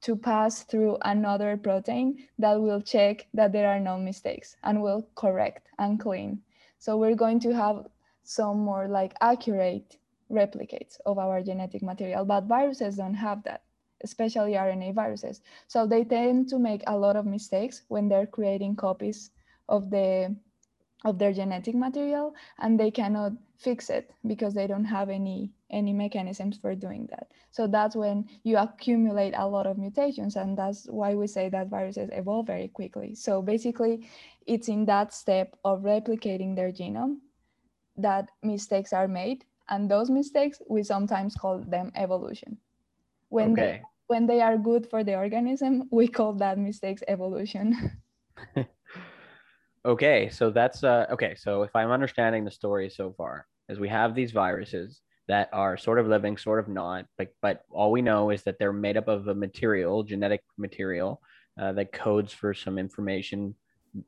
to 0.00 0.16
pass 0.16 0.62
through 0.64 0.98
another 1.02 1.56
protein 1.56 2.26
that 2.38 2.60
will 2.60 2.80
check 2.80 3.26
that 3.34 3.52
there 3.52 3.68
are 3.68 3.80
no 3.80 3.98
mistakes 3.98 4.56
and 4.64 4.82
will 4.82 5.08
correct 5.14 5.68
and 5.78 6.00
clean. 6.00 6.40
So 6.78 6.96
we're 6.96 7.14
going 7.14 7.40
to 7.40 7.54
have 7.54 7.86
some 8.24 8.58
more 8.58 8.88
like 8.88 9.14
accurate 9.20 9.96
replicates 10.30 10.98
of 11.06 11.18
our 11.18 11.42
genetic 11.42 11.82
material, 11.82 12.24
but 12.24 12.44
viruses 12.44 12.96
don't 12.96 13.14
have 13.14 13.42
that, 13.44 13.62
especially 14.02 14.52
RNA 14.52 14.94
viruses. 14.94 15.40
So 15.68 15.86
they 15.86 16.04
tend 16.04 16.48
to 16.48 16.58
make 16.58 16.82
a 16.86 16.96
lot 16.96 17.16
of 17.16 17.26
mistakes 17.26 17.82
when 17.88 18.08
they're 18.08 18.26
creating 18.26 18.76
copies 18.76 19.30
of 19.68 19.90
the 19.90 20.36
of 21.04 21.18
their 21.18 21.32
genetic 21.32 21.74
material 21.74 22.34
and 22.58 22.80
they 22.80 22.90
cannot 22.90 23.32
fix 23.58 23.90
it 23.90 24.10
because 24.26 24.54
they 24.54 24.66
don't 24.66 24.84
have 24.84 25.08
any 25.08 25.52
any 25.70 25.92
mechanisms 25.92 26.56
for 26.56 26.74
doing 26.74 27.06
that. 27.10 27.32
So 27.50 27.66
that's 27.66 27.96
when 27.96 28.28
you 28.44 28.56
accumulate 28.56 29.34
a 29.36 29.46
lot 29.46 29.66
of 29.66 29.78
mutations 29.78 30.36
and 30.36 30.56
that's 30.56 30.86
why 30.86 31.14
we 31.14 31.26
say 31.26 31.48
that 31.48 31.68
viruses 31.68 32.10
evolve 32.12 32.46
very 32.46 32.68
quickly. 32.68 33.14
So 33.14 33.42
basically 33.42 34.08
it's 34.46 34.68
in 34.68 34.84
that 34.86 35.12
step 35.12 35.56
of 35.64 35.82
replicating 35.82 36.54
their 36.54 36.70
genome 36.70 37.18
that 37.96 38.30
mistakes 38.42 38.92
are 38.92 39.08
made 39.08 39.44
and 39.68 39.90
those 39.90 40.10
mistakes 40.10 40.60
we 40.68 40.82
sometimes 40.82 41.34
call 41.34 41.58
them 41.58 41.90
evolution 41.94 42.58
when 43.36 43.52
okay. 43.52 43.62
they, 43.62 43.82
when 44.12 44.26
they 44.30 44.40
are 44.40 44.56
good 44.70 44.84
for 44.90 45.00
the 45.04 45.14
organism 45.24 45.72
we 45.90 46.06
call 46.16 46.32
that 46.32 46.58
mistakes 46.58 47.02
evolution 47.14 47.66
Okay, 49.86 50.28
so 50.30 50.50
that's 50.50 50.82
uh, 50.82 51.06
okay. 51.12 51.36
So 51.36 51.62
if 51.62 51.76
I'm 51.76 51.92
understanding 51.92 52.44
the 52.44 52.50
story 52.50 52.90
so 52.90 53.14
far, 53.16 53.46
is 53.68 53.78
we 53.78 53.88
have 53.88 54.16
these 54.16 54.32
viruses 54.32 55.00
that 55.28 55.48
are 55.52 55.76
sort 55.76 56.00
of 56.00 56.08
living, 56.08 56.36
sort 56.36 56.58
of 56.58 56.68
not, 56.68 57.06
but 57.16 57.28
but 57.40 57.62
all 57.70 57.92
we 57.92 58.02
know 58.02 58.30
is 58.30 58.42
that 58.42 58.58
they're 58.58 58.72
made 58.72 58.96
up 58.96 59.06
of 59.06 59.28
a 59.28 59.34
material, 59.34 60.02
genetic 60.02 60.42
material, 60.58 61.20
uh, 61.60 61.72
that 61.74 61.92
codes 61.92 62.32
for 62.32 62.52
some 62.52 62.78
information, 62.78 63.54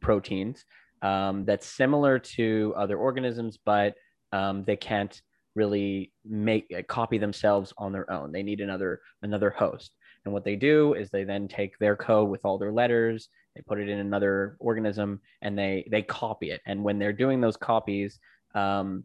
proteins, 0.00 0.64
um, 1.02 1.44
that's 1.44 1.66
similar 1.66 2.18
to 2.18 2.74
other 2.76 2.98
organisms, 2.98 3.56
but 3.64 3.94
um, 4.32 4.64
they 4.64 4.76
can't 4.76 5.22
really 5.58 6.12
make 6.24 6.64
copy 6.88 7.18
themselves 7.18 7.72
on 7.76 7.92
their 7.92 8.08
own. 8.10 8.32
They 8.32 8.42
need 8.42 8.60
another 8.60 9.00
another 9.22 9.50
host. 9.50 9.90
And 10.24 10.32
what 10.34 10.44
they 10.44 10.56
do 10.56 10.94
is 10.94 11.10
they 11.10 11.24
then 11.24 11.48
take 11.48 11.78
their 11.78 11.96
code 11.96 12.28
with 12.28 12.44
all 12.44 12.58
their 12.58 12.72
letters 12.72 13.28
they 13.58 13.62
put 13.62 13.80
it 13.80 13.88
in 13.88 13.98
another 13.98 14.56
organism 14.60 15.20
and 15.42 15.58
they 15.58 15.86
they 15.90 16.02
copy 16.02 16.52
it 16.52 16.60
and 16.66 16.82
when 16.82 16.98
they're 16.98 17.12
doing 17.12 17.40
those 17.40 17.56
copies 17.56 18.20
um, 18.54 19.02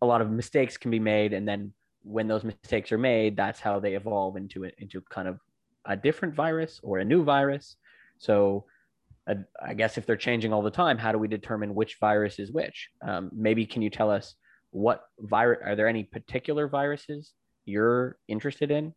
a 0.00 0.06
lot 0.06 0.22
of 0.22 0.30
mistakes 0.30 0.78
can 0.78 0.90
be 0.90 0.98
made 0.98 1.34
and 1.34 1.46
then 1.46 1.72
when 2.02 2.26
those 2.26 2.44
mistakes 2.44 2.90
are 2.92 2.98
made 2.98 3.36
that's 3.36 3.60
how 3.60 3.78
they 3.78 3.94
evolve 3.94 4.36
into 4.36 4.64
it 4.64 4.74
into 4.78 5.02
kind 5.10 5.28
of 5.28 5.38
a 5.84 5.96
different 5.96 6.34
virus 6.34 6.80
or 6.82 6.98
a 6.98 7.04
new 7.04 7.22
virus 7.22 7.76
so 8.16 8.64
uh, 9.28 9.34
i 9.62 9.74
guess 9.74 9.98
if 9.98 10.06
they're 10.06 10.16
changing 10.16 10.52
all 10.52 10.62
the 10.62 10.70
time 10.70 10.96
how 10.96 11.12
do 11.12 11.18
we 11.18 11.28
determine 11.28 11.74
which 11.74 11.98
virus 12.00 12.38
is 12.38 12.50
which 12.52 12.88
um, 13.06 13.30
maybe 13.34 13.66
can 13.66 13.82
you 13.82 13.90
tell 13.90 14.10
us 14.10 14.34
what 14.70 15.04
virus 15.20 15.60
are 15.64 15.76
there 15.76 15.88
any 15.88 16.04
particular 16.04 16.68
viruses 16.68 17.32
you're 17.64 18.18
interested 18.28 18.70
in 18.70 18.94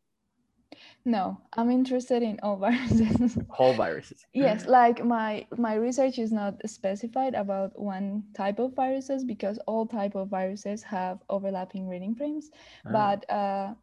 no, 1.04 1.38
I'm 1.54 1.70
interested 1.70 2.24
in 2.24 2.40
all 2.44 2.56
viruses. 2.68 3.38
All 3.58 3.74
viruses. 3.74 4.26
yes, 4.34 4.68
like 4.68 5.04
my 5.04 5.46
my 5.58 5.76
research 5.76 6.20
is 6.20 6.32
not 6.32 6.62
specified 6.70 7.34
about 7.34 7.78
one 7.78 8.24
type 8.34 8.60
of 8.60 8.74
viruses 8.76 9.24
because 9.24 9.60
all 9.68 9.86
type 9.86 10.16
of 10.16 10.30
viruses 10.30 10.84
have 10.84 11.20
overlapping 11.30 11.88
reading 11.88 12.16
frames, 12.16 12.52
ah. 12.86 12.92
but 12.92 13.30
uh, 13.30 13.74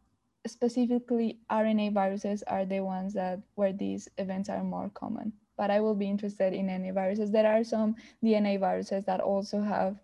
specifically 0.47 1.39
RNA 1.51 1.93
viruses 1.93 2.43
are 2.43 2.65
the 2.65 2.79
ones 2.79 3.13
that 3.13 3.39
where 3.55 3.73
these 3.73 4.07
events 4.17 4.49
are 4.49 4.63
more 4.63 4.89
common. 4.93 5.33
But 5.57 5.71
I 5.71 5.81
will 5.81 5.95
be 5.95 6.09
interested 6.09 6.53
in 6.53 6.69
any 6.69 6.91
viruses. 6.91 7.31
There 7.31 7.51
are 7.51 7.65
some 7.65 7.95
DNA 8.23 8.59
viruses 8.59 9.03
that 9.05 9.19
also 9.19 9.61
have 9.61 9.99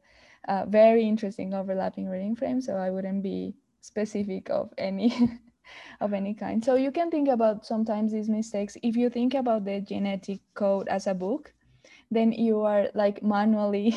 uh, 0.48 0.66
very 0.68 1.08
interesting 1.08 1.54
overlapping 1.54 2.08
reading 2.08 2.36
frames, 2.36 2.66
so 2.66 2.76
I 2.76 2.90
wouldn't 2.90 3.24
be 3.24 3.56
specific 3.82 4.50
of 4.50 4.74
any 4.78 5.14
of 6.02 6.14
any 6.14 6.34
kind. 6.34 6.64
So 6.64 6.76
you 6.76 6.92
can 6.92 7.10
think 7.12 7.28
about 7.28 7.66
sometimes 7.66 8.12
these 8.12 8.30
mistakes. 8.30 8.78
If 8.84 8.96
you 8.96 9.10
think 9.10 9.34
about 9.34 9.66
the 9.66 9.82
genetic 9.82 10.40
code 10.54 10.88
as 10.88 11.08
a 11.08 11.14
book, 11.14 11.54
then 12.12 12.32
you 12.32 12.62
are 12.62 12.88
like 12.94 13.24
manually, 13.24 13.96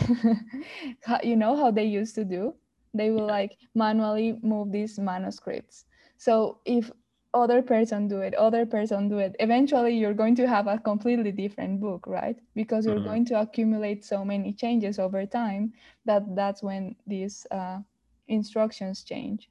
you 1.22 1.36
know 1.36 1.56
how 1.56 1.70
they 1.70 1.84
used 1.84 2.14
to 2.16 2.24
do? 2.24 2.54
They 2.94 3.10
will 3.10 3.26
like 3.26 3.56
manually 3.74 4.38
move 4.42 4.72
these 4.72 4.98
manuscripts. 4.98 5.84
So 6.16 6.60
if 6.64 6.90
other 7.40 7.62
person 7.62 8.08
do 8.08 8.20
it 8.20 8.34
other 8.34 8.66
person 8.66 9.08
do 9.08 9.18
it. 9.18 9.34
Eventually 9.40 9.96
you're 9.96 10.14
going 10.14 10.36
to 10.36 10.46
have 10.46 10.66
a 10.66 10.78
completely 10.78 11.32
different 11.32 11.80
book 11.80 12.06
right? 12.06 12.36
Because 12.54 12.86
you're 12.86 12.96
mm-hmm. 12.96 13.04
going 13.04 13.24
to 13.26 13.40
accumulate 13.40 14.04
so 14.04 14.24
many 14.24 14.52
changes 14.52 14.98
over 14.98 15.24
time 15.26 15.72
that 16.04 16.22
that's 16.34 16.62
when 16.62 16.96
these 17.06 17.46
uh, 17.50 17.78
instructions 18.28 19.02
change. 19.02 19.50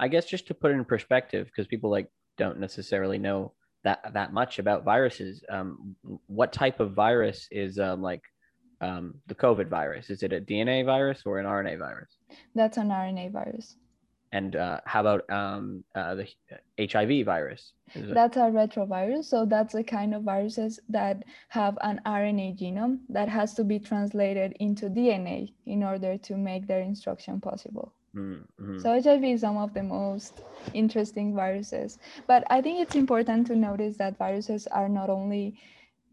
I 0.00 0.08
guess 0.08 0.26
just 0.26 0.46
to 0.48 0.54
put 0.54 0.70
it 0.70 0.74
in 0.74 0.84
perspective 0.84 1.46
because 1.46 1.66
people 1.66 1.90
like 1.90 2.10
don't 2.36 2.58
necessarily 2.58 3.18
know 3.18 3.52
that 3.84 4.12
that 4.12 4.32
much 4.32 4.58
about 4.58 4.84
viruses 4.84 5.42
um, 5.48 5.96
what 6.26 6.52
type 6.52 6.80
of 6.80 6.92
virus 6.92 7.48
is 7.50 7.78
um, 7.78 8.02
like 8.02 8.22
um, 8.80 9.14
the 9.26 9.34
covid 9.34 9.68
virus? 9.68 10.10
Is 10.10 10.22
it 10.22 10.32
a 10.32 10.40
dna 10.40 10.84
virus 10.84 11.22
or 11.26 11.38
an 11.38 11.46
rna 11.46 11.78
virus? 11.78 12.16
That's 12.54 12.76
an 12.76 12.88
rna 12.88 13.32
virus 13.32 13.76
and 14.32 14.56
uh, 14.56 14.80
how 14.84 15.00
about 15.00 15.28
um, 15.30 15.84
uh, 15.94 16.14
the 16.14 16.28
HIV 16.78 17.24
virus? 17.24 17.72
That's 17.94 18.36
a 18.36 18.50
retrovirus. 18.50 19.24
So 19.24 19.46
that's 19.46 19.72
the 19.72 19.84
kind 19.84 20.14
of 20.14 20.22
viruses 20.22 20.80
that 20.88 21.24
have 21.48 21.78
an 21.80 22.00
RNA 22.04 22.58
genome 22.58 23.00
that 23.08 23.28
has 23.28 23.54
to 23.54 23.64
be 23.64 23.78
translated 23.78 24.56
into 24.60 24.90
DNA 24.90 25.52
in 25.66 25.82
order 25.82 26.18
to 26.18 26.36
make 26.36 26.66
their 26.66 26.80
instruction 26.80 27.40
possible. 27.40 27.92
Mm-hmm. 28.14 28.78
So 28.80 29.00
HIV 29.00 29.24
is 29.24 29.40
some 29.40 29.56
of 29.56 29.74
the 29.74 29.82
most 29.82 30.42
interesting 30.74 31.34
viruses. 31.34 31.98
But 32.26 32.44
I 32.50 32.60
think 32.60 32.80
it's 32.80 32.96
important 32.96 33.46
to 33.48 33.56
notice 33.56 33.96
that 33.96 34.18
viruses 34.18 34.66
are 34.66 34.88
not 34.88 35.08
only 35.10 35.58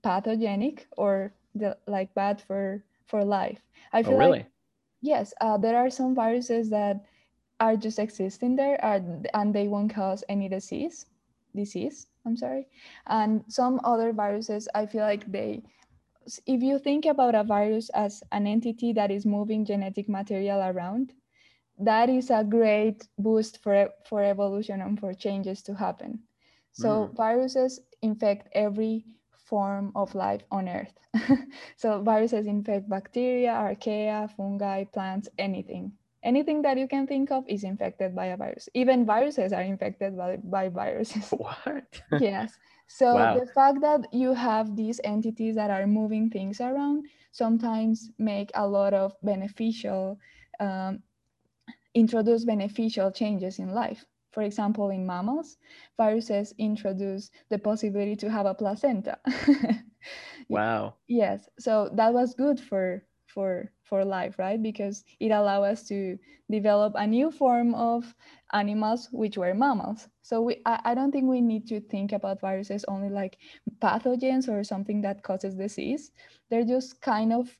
pathogenic 0.03 0.87
or 0.97 1.33
the, 1.55 1.77
like 1.87 2.13
bad 2.13 2.41
for 2.41 2.83
for 3.07 3.23
life. 3.23 3.59
I 3.93 3.99
oh, 3.99 4.03
feel 4.03 4.13
oh, 4.13 4.17
really? 4.17 4.39
like 4.39 4.51
yes, 5.01 5.33
uh, 5.41 5.57
there 5.57 5.77
are 5.77 5.89
some 5.89 6.15
viruses 6.15 6.69
that 6.69 7.05
are 7.59 7.75
just 7.75 7.99
existing 7.99 8.55
there 8.55 8.83
are, 8.83 9.01
and 9.33 9.53
they 9.53 9.67
won't 9.67 9.93
cause 9.93 10.23
any 10.29 10.49
disease 10.49 11.05
disease 11.55 12.07
i'm 12.25 12.35
sorry. 12.35 12.67
And 13.07 13.43
some 13.47 13.79
other 13.83 14.11
viruses 14.11 14.67
i 14.75 14.85
feel 14.85 15.03
like 15.03 15.31
they 15.31 15.63
if 16.47 16.61
you 16.61 16.79
think 16.79 17.05
about 17.05 17.35
a 17.35 17.43
virus 17.43 17.89
as 17.89 18.23
an 18.31 18.47
entity 18.47 18.93
that 18.93 19.11
is 19.11 19.25
moving 19.25 19.63
genetic 19.63 20.09
material 20.09 20.59
around 20.59 21.13
that 21.79 22.09
is 22.09 22.31
a 22.31 22.43
great 22.43 23.07
boost 23.17 23.61
for 23.61 23.89
for 24.05 24.23
evolution 24.23 24.81
and 24.81 24.99
for 24.99 25.13
changes 25.13 25.61
to 25.63 25.73
happen. 25.75 26.19
So 26.71 26.87
mm. 26.87 27.15
viruses 27.15 27.79
infect 28.01 28.49
every 28.53 29.05
form 29.45 29.91
of 29.95 30.15
life 30.15 30.43
on 30.51 30.67
earth. 30.69 30.93
So 31.77 32.01
viruses 32.01 32.47
infect 32.47 32.89
bacteria 32.89 33.51
archaea 33.51 34.29
fungi 34.35 34.85
plants 34.85 35.29
anything 35.37 35.91
anything 36.25 36.61
that 36.63 36.77
you 36.77 36.87
can 36.87 37.07
think 37.07 37.31
of 37.31 37.45
is 37.47 37.63
infected 37.63 38.15
by 38.15 38.25
a 38.27 38.37
virus. 38.37 38.67
Even 38.73 39.05
viruses 39.05 39.53
are 39.53 39.61
infected 39.61 40.17
by, 40.17 40.37
by 40.43 40.67
viruses. 40.69 41.29
What? 41.37 42.01
yes. 42.19 42.57
So 42.87 43.13
wow. 43.15 43.39
the 43.39 43.45
fact 43.45 43.81
that 43.81 44.11
you 44.11 44.33
have 44.33 44.75
these 44.75 44.99
entities 45.03 45.55
that 45.55 45.69
are 45.69 45.87
moving 45.87 46.29
things 46.29 46.59
around 46.59 47.05
sometimes 47.31 48.11
make 48.17 48.51
a 48.55 48.67
lot 48.67 48.93
of 48.93 49.13
beneficial, 49.23 50.19
um, 50.59 50.99
introduce 51.93 52.43
beneficial 52.45 53.11
changes 53.11 53.59
in 53.59 53.69
life. 53.69 54.03
For 54.31 54.43
example, 54.43 54.89
in 54.89 55.05
mammals, 55.05 55.57
viruses 55.95 56.53
introduce 56.57 57.31
the 57.49 57.57
possibility 57.57 58.17
to 58.17 58.29
have 58.29 58.45
a 58.45 58.53
placenta. 58.53 59.17
wow. 60.49 60.95
Yes. 61.07 61.47
So 61.57 61.89
that 61.93 62.13
was 62.13 62.33
good 62.33 62.59
for 62.59 63.03
for 63.35 63.69
for 63.83 64.03
life 64.03 64.39
right? 64.39 64.61
Because 64.63 65.03
it 65.19 65.29
allowed 65.29 65.63
us 65.63 65.83
to 65.89 66.17
develop 66.49 66.93
a 66.95 67.05
new 67.05 67.29
form 67.29 67.75
of 67.75 68.15
animals 68.53 69.09
which 69.11 69.37
were 69.37 69.53
mammals. 69.53 70.07
So 70.23 70.41
we 70.41 70.61
I, 70.65 70.79
I 70.85 70.95
don't 70.95 71.11
think 71.11 71.29
we 71.29 71.41
need 71.41 71.67
to 71.67 71.81
think 71.81 72.13
about 72.13 72.41
viruses 72.41 72.85
only 72.87 73.09
like 73.09 73.37
pathogens 73.79 74.49
or 74.49 74.63
something 74.63 75.01
that 75.01 75.21
causes 75.21 75.53
disease. 75.53 76.11
They're 76.49 76.65
just 76.65 77.01
kind 77.01 77.33
of 77.33 77.55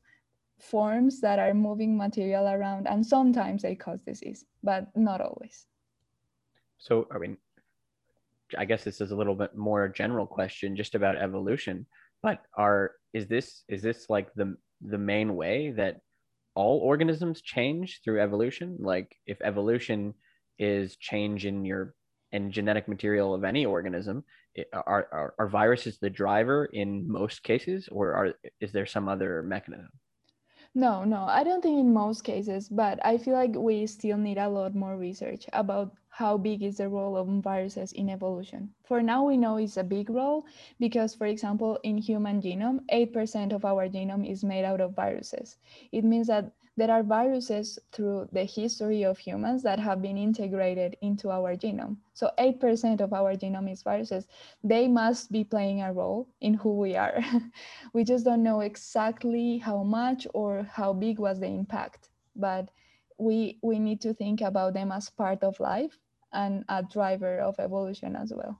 forms 0.58 1.20
that 1.22 1.38
are 1.38 1.54
moving 1.54 1.98
material 1.98 2.48
around 2.48 2.88
and 2.88 3.06
sometimes 3.06 3.62
they 3.62 3.76
cause 3.76 4.00
disease 4.02 4.46
but 4.64 4.88
not 4.96 5.22
always. 5.22 5.68
So 6.78 7.08
i 7.12 7.18
mean 7.18 7.38
i 8.58 8.66
guess 8.66 8.84
this 8.84 9.02
is 9.02 9.12
a 9.12 9.16
little 9.16 9.36
bit 9.36 9.56
more 9.56 9.88
general 9.90 10.28
question 10.28 10.76
just 10.76 10.94
about 10.96 11.18
evolution 11.18 11.86
but 12.22 12.46
are 12.54 12.94
is 13.14 13.28
this 13.28 13.64
is 13.68 13.82
this 13.82 14.10
like 14.10 14.34
the 14.36 14.56
the 14.90 14.98
main 14.98 15.36
way 15.36 15.72
that 15.72 16.02
all 16.56 16.80
organisms 16.80 17.42
change 17.42 18.02
through 18.04 18.22
evolution. 18.22 18.78
Like 18.80 19.16
if 19.28 19.38
evolution 19.42 20.14
is 20.58 20.96
change 20.98 21.46
in 21.46 21.66
your 21.66 21.94
in 22.32 22.52
genetic 22.52 22.88
material 22.88 23.34
of 23.34 23.44
any 23.44 23.66
organism 23.66 24.24
it, 24.56 24.68
are, 24.74 25.08
are, 25.12 25.34
are 25.38 25.48
viruses 25.48 25.98
the 26.00 26.10
driver 26.10 26.66
in 26.66 27.10
most 27.10 27.44
cases 27.44 27.88
or 27.92 28.14
are 28.14 28.34
is 28.60 28.72
there 28.72 28.86
some 28.86 29.08
other 29.08 29.44
mechanism 29.44 29.90
no 30.76 31.04
no 31.04 31.24
i 31.24 31.44
don't 31.44 31.62
think 31.64 31.80
in 31.80 31.92
most 31.94 32.24
cases 32.24 32.70
but 32.70 33.04
i 33.04 33.18
feel 33.18 33.34
like 33.34 33.56
we 33.56 33.88
still 33.88 34.18
need 34.18 34.38
a 34.38 34.50
lot 34.50 34.76
more 34.76 34.96
research 34.98 35.48
about 35.54 35.94
how 36.10 36.38
big 36.38 36.62
is 36.64 36.78
the 36.78 36.88
role 36.88 37.18
of 37.18 37.28
viruses 37.44 37.92
in 37.92 38.10
evolution. 38.10 38.74
For 38.86 39.02
now, 39.02 39.26
we 39.26 39.36
know 39.36 39.58
it's 39.58 39.76
a 39.76 39.84
big 39.84 40.10
role 40.10 40.46
because, 40.80 41.14
for 41.14 41.28
example, 41.28 41.78
in 41.84 41.98
human 41.98 42.42
genome, 42.42 42.80
8% 42.90 43.52
of 43.52 43.66
our 43.66 43.90
genome 43.90 44.26
is 44.26 44.42
made 44.42 44.64
out 44.64 44.80
of 44.80 44.96
viruses. 44.96 45.58
It 45.92 46.06
means 46.06 46.28
that 46.28 46.54
there 46.78 46.92
are 46.92 47.04
viruses 47.04 47.80
through 47.92 48.28
the 48.34 48.44
history 48.44 49.04
of 49.04 49.18
humans 49.18 49.64
that 49.64 49.80
have 49.80 50.02
been 50.02 50.18
integrated 50.18 50.98
into 51.02 51.32
our 51.32 51.56
genome. 51.56 51.98
So 52.14 52.32
8% 52.38 53.02
of 53.02 53.14
our 53.14 53.36
genome 53.36 53.72
is 53.72 53.82
viruses. 53.82 54.28
They 54.64 54.88
must 54.88 55.32
be 55.32 55.44
playing 55.44 55.82
a 55.82 55.94
role 55.94 56.28
in 56.42 56.54
who 56.54 56.76
we 56.78 56.96
are. 56.96 57.24
we 57.94 58.04
just 58.04 58.26
don't 58.26 58.44
know 58.44 58.60
exactly 58.60 59.58
how 59.58 59.84
much 59.84 60.28
or 60.34 60.64
how 60.72 60.92
big 60.92 61.20
was 61.20 61.40
the 61.40 61.48
impact, 61.48 62.10
but 62.36 62.70
we, 63.18 63.58
we 63.62 63.80
need 63.80 64.02
to 64.02 64.14
think 64.14 64.42
about 64.42 64.74
them 64.74 64.92
as 64.92 65.10
part 65.10 65.44
of 65.44 65.60
life 65.60 65.98
and 66.34 66.66
a 66.68 66.84
driver 66.84 67.40
of 67.40 67.56
evolution 67.60 68.16
as 68.16 68.34
well. 68.36 68.60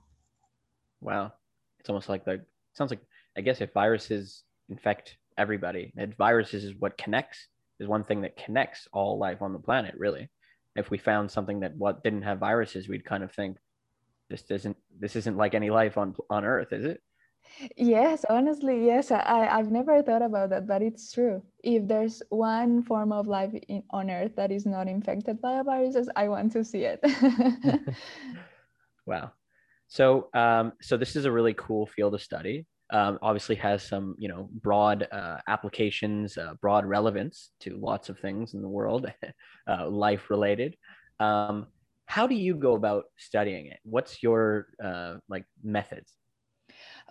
Wow. 1.02 1.34
It's 1.78 1.90
almost 1.90 2.08
like 2.08 2.24
the 2.24 2.44
sounds 2.72 2.90
like 2.90 3.02
I 3.36 3.42
guess 3.42 3.60
if 3.60 3.72
viruses 3.72 4.44
infect 4.68 5.18
everybody, 5.36 5.92
and 5.96 6.16
viruses 6.16 6.64
is 6.64 6.74
what 6.78 6.96
connects 6.96 7.48
is 7.80 7.88
one 7.88 8.04
thing 8.04 8.22
that 8.22 8.36
connects 8.36 8.88
all 8.92 9.18
life 9.18 9.42
on 9.42 9.52
the 9.52 9.58
planet, 9.58 9.94
really. 9.98 10.28
If 10.74 10.90
we 10.90 10.98
found 10.98 11.30
something 11.30 11.60
that 11.60 11.76
what 11.76 12.02
didn't 12.02 12.22
have 12.22 12.38
viruses, 12.38 12.88
we'd 12.88 13.04
kind 13.04 13.22
of 13.22 13.32
think 13.32 13.56
this 14.28 14.42
isn't 14.50 14.76
this 14.98 15.16
isn't 15.16 15.36
like 15.36 15.54
any 15.54 15.70
life 15.70 15.96
on 15.96 16.14
on 16.28 16.44
Earth, 16.44 16.72
is 16.72 16.84
it? 16.84 17.00
Yes, 17.76 18.24
honestly, 18.28 18.84
yes. 18.84 19.10
I, 19.10 19.48
I've 19.50 19.70
never 19.70 20.02
thought 20.02 20.22
about 20.22 20.50
that, 20.50 20.66
but 20.66 20.82
it's 20.82 21.12
true. 21.12 21.42
If 21.62 21.86
there's 21.86 22.22
one 22.28 22.82
form 22.82 23.12
of 23.12 23.26
life 23.26 23.52
in, 23.68 23.82
on 23.90 24.10
Earth 24.10 24.32
that 24.36 24.50
is 24.50 24.66
not 24.66 24.88
infected 24.88 25.40
by 25.40 25.62
viruses, 25.62 26.08
I 26.16 26.28
want 26.28 26.52
to 26.52 26.64
see 26.64 26.84
it. 26.84 27.00
wow. 29.06 29.32
So, 29.88 30.28
um, 30.34 30.72
so 30.82 30.96
this 30.96 31.16
is 31.16 31.24
a 31.24 31.32
really 31.32 31.54
cool 31.54 31.86
field 31.86 32.14
of 32.14 32.22
study. 32.22 32.66
Um, 32.90 33.18
obviously, 33.20 33.56
has 33.56 33.82
some 33.82 34.14
you 34.18 34.28
know 34.28 34.48
broad 34.62 35.08
uh, 35.10 35.38
applications, 35.48 36.38
uh, 36.38 36.54
broad 36.60 36.84
relevance 36.86 37.50
to 37.60 37.76
lots 37.76 38.08
of 38.08 38.18
things 38.18 38.54
in 38.54 38.62
the 38.62 38.68
world, 38.68 39.10
uh, 39.68 39.88
life 39.88 40.30
related. 40.30 40.76
Um, 41.18 41.66
how 42.06 42.26
do 42.26 42.34
you 42.34 42.54
go 42.54 42.74
about 42.74 43.04
studying 43.16 43.66
it? 43.66 43.78
What's 43.82 44.22
your 44.22 44.68
uh, 44.82 45.16
like 45.28 45.44
methods? 45.62 46.12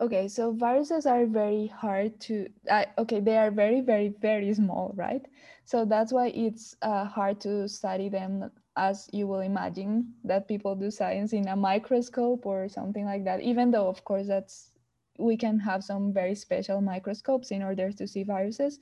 Okay, 0.02 0.28
so 0.28 0.52
viruses 0.52 1.06
are 1.06 1.26
very 1.26 1.68
hard 1.68 2.20
to, 2.22 2.50
uh, 2.70 2.86
okay, 2.98 3.22
they 3.22 3.38
are 3.38 3.52
very, 3.52 3.80
very, 3.80 4.10
very 4.10 4.54
small, 4.54 4.92
right? 4.96 5.26
So 5.64 5.86
that's 5.86 6.12
why 6.12 6.28
it's 6.36 6.76
uh, 6.82 7.06
hard 7.06 7.40
to 7.42 7.68
study 7.70 8.10
them 8.10 8.52
as 8.76 9.10
you 9.14 9.26
will 9.26 9.40
imagine 9.40 10.14
that 10.26 10.50
people 10.50 10.76
do 10.76 10.92
science 10.92 11.32
in 11.32 11.48
a 11.48 11.56
microscope 11.56 12.46
or 12.46 12.68
something 12.68 13.06
like 13.06 13.24
that, 13.24 13.42
even 13.42 13.72
though, 13.72 13.88
of 13.88 14.04
course, 14.04 14.28
that's 14.28 14.72
we 15.18 15.38
can 15.38 15.60
have 15.60 15.84
some 15.84 16.14
very 16.14 16.36
special 16.36 16.82
microscopes 16.82 17.52
in 17.52 17.62
order 17.62 17.92
to 17.92 18.08
see 18.08 18.24
viruses. 18.24 18.80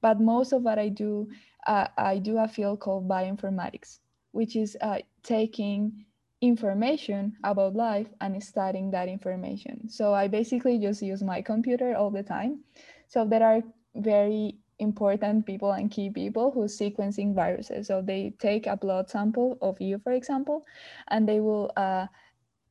But 0.00 0.20
most 0.20 0.52
of 0.52 0.62
what 0.62 0.78
I 0.78 0.88
do, 0.88 1.28
uh, 1.66 1.88
I 1.96 2.18
do 2.18 2.38
a 2.38 2.48
field 2.48 2.80
called 2.80 3.08
bioinformatics, 3.08 3.98
which 4.32 4.56
is 4.56 4.76
uh, 4.80 4.98
taking 5.22 6.04
information 6.40 7.36
about 7.44 7.74
life 7.74 8.08
and 8.20 8.42
studying 8.42 8.90
that 8.90 9.08
information. 9.08 9.88
So 9.88 10.12
I 10.12 10.26
basically 10.26 10.78
just 10.78 11.02
use 11.02 11.22
my 11.22 11.40
computer 11.40 11.96
all 11.96 12.10
the 12.10 12.22
time. 12.22 12.64
So 13.06 13.24
there 13.24 13.44
are 13.44 13.62
very 13.94 14.56
important 14.78 15.46
people 15.46 15.72
and 15.72 15.90
key 15.90 16.10
people 16.10 16.50
who 16.50 16.64
sequencing 16.64 17.34
viruses. 17.34 17.86
So 17.86 18.02
they 18.02 18.34
take 18.40 18.66
a 18.66 18.76
blood 18.76 19.08
sample 19.08 19.56
of 19.62 19.80
you, 19.80 20.00
for 20.02 20.12
example, 20.12 20.66
and 21.08 21.28
they 21.28 21.38
will 21.38 21.70
uh, 21.76 22.06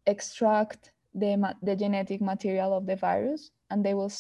extract 0.06 0.92
the, 1.14 1.56
the 1.62 1.76
genetic 1.76 2.22
material 2.22 2.74
of 2.74 2.86
the 2.86 2.96
virus 2.96 3.52
and 3.70 3.84
they 3.84 3.94
will 3.94 4.12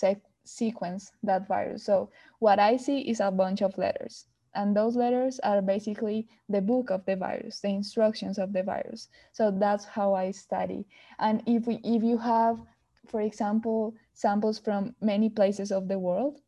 sequence 0.43 1.11
that 1.23 1.47
virus. 1.47 1.83
So 1.83 2.09
what 2.39 2.59
I 2.59 2.77
see 2.77 2.99
is 3.01 3.19
a 3.19 3.31
bunch 3.31 3.61
of 3.61 3.77
letters 3.77 4.25
and 4.53 4.75
those 4.75 4.95
letters 4.95 5.39
are 5.39 5.61
basically 5.61 6.27
the 6.49 6.61
book 6.61 6.89
of 6.89 7.05
the 7.05 7.15
virus 7.15 7.59
the 7.61 7.69
instructions 7.69 8.37
of 8.37 8.51
the 8.53 8.63
virus 8.63 9.07
so 9.31 9.51
that's 9.51 9.85
how 9.85 10.13
i 10.13 10.31
study 10.31 10.85
and 11.19 11.41
if 11.45 11.67
we 11.67 11.79
if 11.83 12.03
you 12.03 12.17
have 12.17 12.59
for 13.07 13.21
example 13.21 13.95
samples 14.13 14.59
from 14.59 14.93
many 15.01 15.29
places 15.29 15.71
of 15.71 15.87
the 15.87 15.97
world 15.97 16.39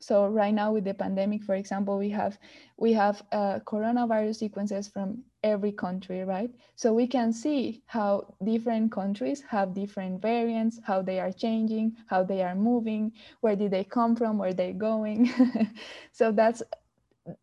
so 0.00 0.26
right 0.26 0.54
now 0.54 0.72
with 0.72 0.84
the 0.84 0.94
pandemic 0.94 1.44
for 1.44 1.54
example 1.54 1.98
we 1.98 2.08
have 2.08 2.38
we 2.78 2.92
have 2.92 3.22
uh, 3.32 3.58
coronavirus 3.66 4.36
sequences 4.36 4.88
from 4.88 5.22
every 5.42 5.72
country 5.72 6.24
right? 6.24 6.50
So 6.76 6.92
we 6.92 7.06
can 7.06 7.32
see 7.32 7.82
how 7.86 8.34
different 8.44 8.92
countries 8.92 9.42
have 9.48 9.74
different 9.74 10.20
variants 10.22 10.80
how 10.82 11.02
they 11.02 11.20
are 11.20 11.32
changing 11.32 11.96
how 12.06 12.22
they 12.22 12.42
are 12.42 12.54
moving 12.54 13.12
where 13.40 13.56
did 13.56 13.70
they 13.70 13.84
come 13.84 14.16
from 14.16 14.38
where 14.38 14.54
they're 14.54 14.72
going. 14.72 15.30
So 16.12 16.32
that's 16.32 16.62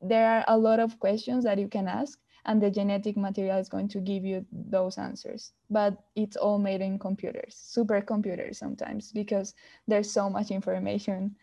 there 0.01 0.27
are 0.27 0.45
a 0.47 0.57
lot 0.57 0.79
of 0.79 0.99
questions 0.99 1.43
that 1.43 1.59
you 1.59 1.67
can 1.67 1.87
ask 1.87 2.19
and 2.45 2.61
the 2.61 2.71
genetic 2.71 3.17
material 3.17 3.57
is 3.57 3.69
going 3.69 3.89
to 3.89 3.99
give 3.99 4.23
you 4.23 4.45
those 4.51 4.97
answers. 4.97 5.51
But 5.69 5.97
it's 6.15 6.37
all 6.37 6.57
made 6.57 6.81
in 6.81 6.97
computers 6.97 7.55
supercomputers 7.77 8.55
sometimes 8.55 9.11
because 9.11 9.53
there's 9.87 10.11
so 10.11 10.29
much 10.29 10.51
information 10.51 11.35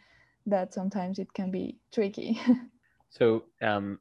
that 0.46 0.74
sometimes 0.74 1.18
it 1.18 1.32
can 1.32 1.50
be 1.50 1.78
tricky. 1.92 2.40
So 3.10 3.44
um, 3.62 4.00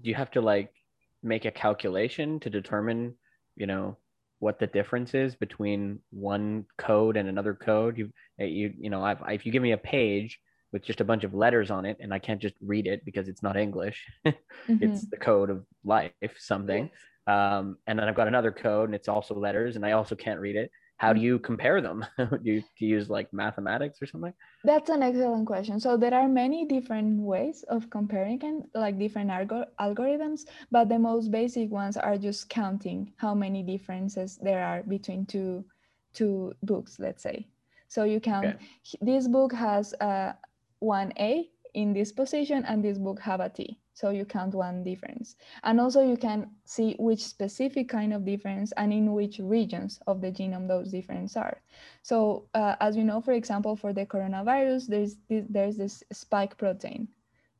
you 0.00 0.14
have 0.14 0.30
to 0.30 0.40
like 0.40 0.72
make 1.22 1.44
a 1.44 1.50
calculation 1.50 2.40
to 2.40 2.50
determine 2.50 3.14
you 3.56 3.66
know 3.66 3.96
what 4.38 4.58
the 4.58 4.66
difference 4.66 5.14
is 5.14 5.34
between 5.34 5.98
one 6.10 6.64
code 6.78 7.16
and 7.16 7.28
another 7.28 7.54
code 7.54 7.98
you 7.98 8.10
you 8.38 8.72
you 8.78 8.90
know 8.90 9.02
I've, 9.02 9.18
if 9.28 9.44
you 9.44 9.52
give 9.52 9.62
me 9.62 9.72
a 9.72 9.78
page 9.78 10.40
with 10.72 10.84
just 10.84 11.00
a 11.00 11.04
bunch 11.04 11.24
of 11.24 11.34
letters 11.34 11.70
on 11.70 11.84
it 11.84 11.96
and 12.00 12.14
I 12.14 12.18
can't 12.18 12.40
just 12.40 12.54
read 12.60 12.86
it 12.86 13.04
because 13.04 13.28
it's 13.28 13.42
not 13.42 13.56
English. 13.56 14.06
mm-hmm. 14.26 14.76
It's 14.80 15.06
the 15.06 15.16
code 15.16 15.50
of 15.50 15.64
life, 15.84 16.12
something. 16.38 16.90
Yes. 16.92 17.00
Um, 17.26 17.76
and 17.86 17.98
then 17.98 18.08
I've 18.08 18.14
got 18.14 18.28
another 18.28 18.52
code 18.52 18.88
and 18.88 18.94
it's 18.94 19.08
also 19.08 19.34
letters 19.34 19.76
and 19.76 19.84
I 19.84 19.92
also 19.92 20.14
can't 20.14 20.40
read 20.40 20.56
it. 20.56 20.70
How 21.00 21.14
do 21.14 21.20
you 21.22 21.38
compare 21.38 21.80
them? 21.80 22.04
do, 22.18 22.26
you, 22.42 22.60
do 22.60 22.84
you 22.84 22.96
use 22.96 23.08
like 23.08 23.32
mathematics 23.32 24.02
or 24.02 24.06
something? 24.06 24.34
That's 24.64 24.90
an 24.90 25.02
excellent 25.02 25.46
question. 25.46 25.80
So 25.80 25.96
there 25.96 26.12
are 26.12 26.28
many 26.28 26.66
different 26.66 27.22
ways 27.22 27.64
of 27.70 27.88
comparing 27.88 28.44
and 28.44 28.64
like 28.74 28.98
different 28.98 29.30
algor- 29.30 29.72
algorithms, 29.80 30.42
but 30.70 30.90
the 30.90 30.98
most 30.98 31.30
basic 31.30 31.70
ones 31.70 31.96
are 31.96 32.18
just 32.18 32.50
counting 32.50 33.14
how 33.16 33.34
many 33.34 33.62
differences 33.62 34.38
there 34.42 34.62
are 34.62 34.82
between 34.82 35.24
two 35.24 35.64
two 36.12 36.52
books, 36.62 36.98
let's 36.98 37.22
say. 37.22 37.48
So 37.88 38.04
you 38.04 38.20
count 38.20 38.46
okay. 38.46 38.98
this 39.00 39.26
book 39.26 39.54
has 39.54 39.94
uh, 40.02 40.04
a 40.04 40.84
1A 40.84 41.48
in 41.72 41.94
this 41.94 42.12
position 42.12 42.62
and 42.66 42.84
this 42.84 42.98
book 42.98 43.20
have 43.20 43.40
a 43.40 43.48
T. 43.48 43.80
So 44.00 44.08
you 44.08 44.24
count 44.24 44.54
one 44.54 44.82
difference. 44.82 45.36
And 45.62 45.78
also 45.78 46.00
you 46.00 46.16
can 46.16 46.50
see 46.64 46.96
which 46.98 47.22
specific 47.22 47.90
kind 47.90 48.14
of 48.14 48.24
difference 48.24 48.72
and 48.78 48.94
in 48.94 49.12
which 49.12 49.38
regions 49.42 50.00
of 50.06 50.22
the 50.22 50.32
genome 50.32 50.66
those 50.66 50.90
differences 50.90 51.36
are. 51.36 51.60
So 52.02 52.48
uh, 52.54 52.76
as 52.80 52.96
you 52.96 53.04
know, 53.04 53.20
for 53.20 53.32
example, 53.32 53.76
for 53.76 53.92
the 53.92 54.06
coronavirus, 54.06 54.86
there's 54.86 55.16
this, 55.28 55.44
there's 55.50 55.76
this 55.76 56.02
spike 56.12 56.56
protein 56.56 57.08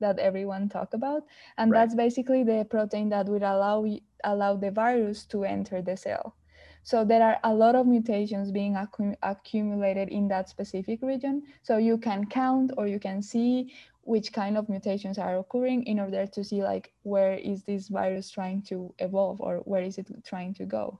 that 0.01 0.19
everyone 0.19 0.71
talk 0.71 0.95
about. 0.95 1.25
And 1.59 1.71
right. 1.71 1.81
that's 1.81 1.95
basically 1.95 2.43
the 2.43 2.67
protein 2.71 3.11
that 3.11 3.27
would 3.27 3.43
allow, 3.43 3.85
allow 4.25 4.57
the 4.57 4.71
virus 4.71 5.27
to 5.27 5.45
enter 5.45 5.83
the 5.83 5.99
cell. 5.99 6.37
So 6.83 7.05
there 7.05 7.23
are 7.23 7.39
a 7.45 7.55
lot 7.55 7.75
of 7.75 7.87
mutations 7.87 8.51
being 8.51 8.75
accu 8.75 9.15
accumulated 9.23 10.09
in 10.09 10.29
that 10.29 10.49
specific 10.49 11.03
region. 11.03 11.43
So 11.63 11.77
you 11.77 11.99
can 11.99 12.27
count 12.27 12.73
or 12.77 12.87
you 12.87 12.99
can 12.99 13.23
see 13.23 13.73
which 14.03 14.33
kind 14.33 14.57
of 14.57 14.69
mutations 14.69 15.19
are 15.19 15.39
occurring 15.39 15.85
in 15.85 16.01
order 16.01 16.27
to 16.27 16.43
see 16.43 16.63
like 16.63 16.93
where 17.03 17.35
is 17.35 17.63
this 17.65 17.89
virus 17.89 18.31
trying 18.31 18.63
to 18.63 18.93
evolve 18.99 19.41
or 19.41 19.59
where 19.59 19.83
is 19.83 19.99
it 19.99 20.09
trying 20.25 20.55
to 20.55 20.65
go. 20.65 20.99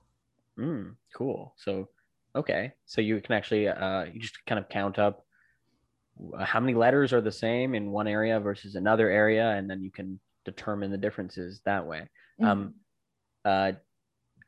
Mm, 0.57 0.95
cool. 1.15 1.53
So, 1.57 1.89
okay. 2.35 2.73
So 2.85 3.01
you 3.01 3.19
can 3.21 3.35
actually, 3.35 3.67
uh, 3.67 4.05
you 4.05 4.19
just 4.19 4.45
kind 4.45 4.59
of 4.59 4.69
count 4.69 4.99
up 4.99 5.25
uh, 6.37 6.45
how 6.45 6.59
many 6.59 6.73
letters 6.73 7.11
are 7.13 7.21
the 7.21 7.31
same 7.31 7.73
in 7.73 7.91
one 7.91 8.07
area 8.07 8.39
versus 8.39 8.75
another 8.75 9.09
area, 9.09 9.51
and 9.51 9.69
then 9.69 9.81
you 9.81 9.91
can 9.91 10.19
determine 10.45 10.91
the 10.91 10.97
differences 10.97 11.61
that 11.65 11.85
way. 11.85 12.07
Mm 12.39 12.45
-hmm. 12.45 12.51
Um, 12.51 12.73
uh, 13.45 13.71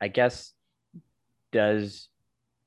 I 0.00 0.08
guess 0.08 0.53
does 1.54 2.08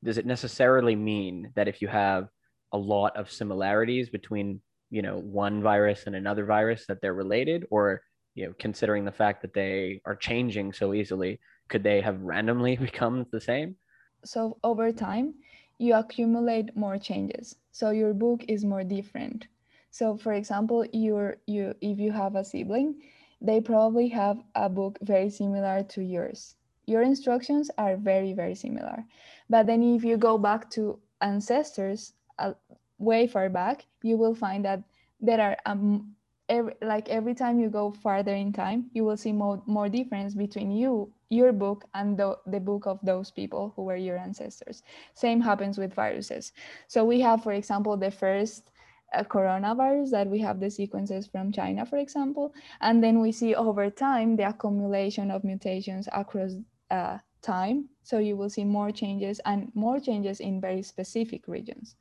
does 0.04 0.17
it 0.17 0.26
necessarily 0.26 0.95
mean 0.95 1.52
that 1.56 1.67
if 1.67 1.82
you 1.82 1.89
have 1.89 2.30
a 2.71 2.78
lot 2.78 3.15
of 3.17 3.32
similarities 3.32 4.10
between 4.10 4.62
you 4.89 5.02
know 5.02 5.17
one 5.19 5.62
virus 5.62 6.08
and 6.08 6.15
another 6.15 6.45
virus 6.45 6.86
that 6.88 7.00
they're 7.02 7.21
related? 7.26 7.65
Or 7.69 8.02
you 8.34 8.45
know 8.45 8.54
considering 8.58 9.04
the 9.06 9.19
fact 9.21 9.41
that 9.41 9.54
they 9.54 10.02
are 10.06 10.15
changing 10.15 10.73
so 10.73 10.93
easily 10.93 11.39
could 11.69 11.84
they 11.84 12.00
have 12.02 12.21
randomly 12.21 12.76
become 12.89 13.26
the 13.32 13.41
same? 13.41 13.76
So 14.23 14.58
over 14.63 14.91
time 14.91 15.36
you 15.78 15.93
accumulate 15.93 16.76
more 16.76 16.97
changes. 16.97 17.56
So 17.71 17.91
your 17.91 18.13
book 18.13 18.43
is 18.47 18.65
more 18.65 18.84
different. 18.84 19.47
So 19.91 20.15
for 20.15 20.34
example 20.34 20.86
you're 20.93 21.38
you 21.45 21.76
if 21.82 22.00
you 22.00 22.12
have 22.12 22.36
a 22.36 22.45
sibling 22.45 23.02
they 23.41 23.60
probably 23.62 24.08
have 24.08 24.38
a 24.56 24.69
book 24.69 24.97
very 25.02 25.30
similar 25.30 25.84
to 25.93 26.02
yours 26.02 26.56
your 26.88 27.04
instructions 27.04 27.69
are 27.78 27.97
very, 27.97 28.34
very 28.34 28.56
similar. 28.56 29.04
But 29.50 29.67
then 29.67 29.84
if 29.84 30.04
you 30.04 30.17
go 30.17 30.38
back 30.38 30.69
to 30.71 31.00
ancestors 31.21 32.13
uh, 32.39 32.54
way 32.97 33.28
far 33.28 33.50
back, 33.50 33.86
you 34.02 34.17
will 34.17 34.34
find 34.34 34.65
that 34.65 34.82
there 35.19 35.41
are 35.41 35.58
um, 35.65 36.15
every, 36.50 36.73
like 36.82 37.10
every 37.10 37.36
time 37.36 37.60
you 37.60 37.69
go 37.69 37.91
farther 37.91 38.34
in 38.34 38.54
time, 38.54 38.89
you 38.93 39.04
will 39.04 39.17
see 39.17 39.34
more, 39.34 39.62
more 39.65 39.89
difference 39.89 40.34
between 40.34 40.71
you, 40.71 41.12
your 41.30 41.52
book, 41.52 41.86
and 41.93 42.17
the, 42.17 42.38
the 42.47 42.60
book 42.60 42.86
of 42.88 43.00
those 43.04 43.32
people 43.32 43.73
who 43.76 43.84
were 43.84 43.97
your 43.97 44.17
ancestors. 44.17 44.84
Same 45.13 45.41
happens 45.41 45.78
with 45.78 45.93
viruses. 45.93 46.54
So 46.88 47.04
we 47.04 47.19
have, 47.21 47.43
for 47.43 47.52
example, 47.54 47.97
the 47.97 48.12
first 48.12 48.71
a 49.13 49.23
coronavirus 49.23 50.12
that 50.12 50.28
we 50.28 50.39
have 50.39 50.60
the 50.60 50.69
sequences 50.69 51.28
from 51.28 51.52
China, 51.52 51.86
for 51.86 51.97
example, 51.97 52.54
and 52.82 53.02
then 53.02 53.21
we 53.21 53.32
see 53.32 53.56
over 53.56 53.89
time 53.89 54.36
the 54.36 54.47
accumulation 54.47 55.32
of 55.32 55.45
mutations 55.45 56.10
across 56.12 56.56
uh, 56.91 57.17
time. 57.41 57.89
So 58.04 58.19
you 58.19 58.36
will 58.36 58.50
see 58.50 58.63
more 58.63 58.91
changes 58.91 59.39
and 59.45 59.71
more 59.73 60.00
changes 60.00 60.39
in 60.39 60.62
very 60.62 60.82
specific 60.82 61.47
regions. 61.47 61.95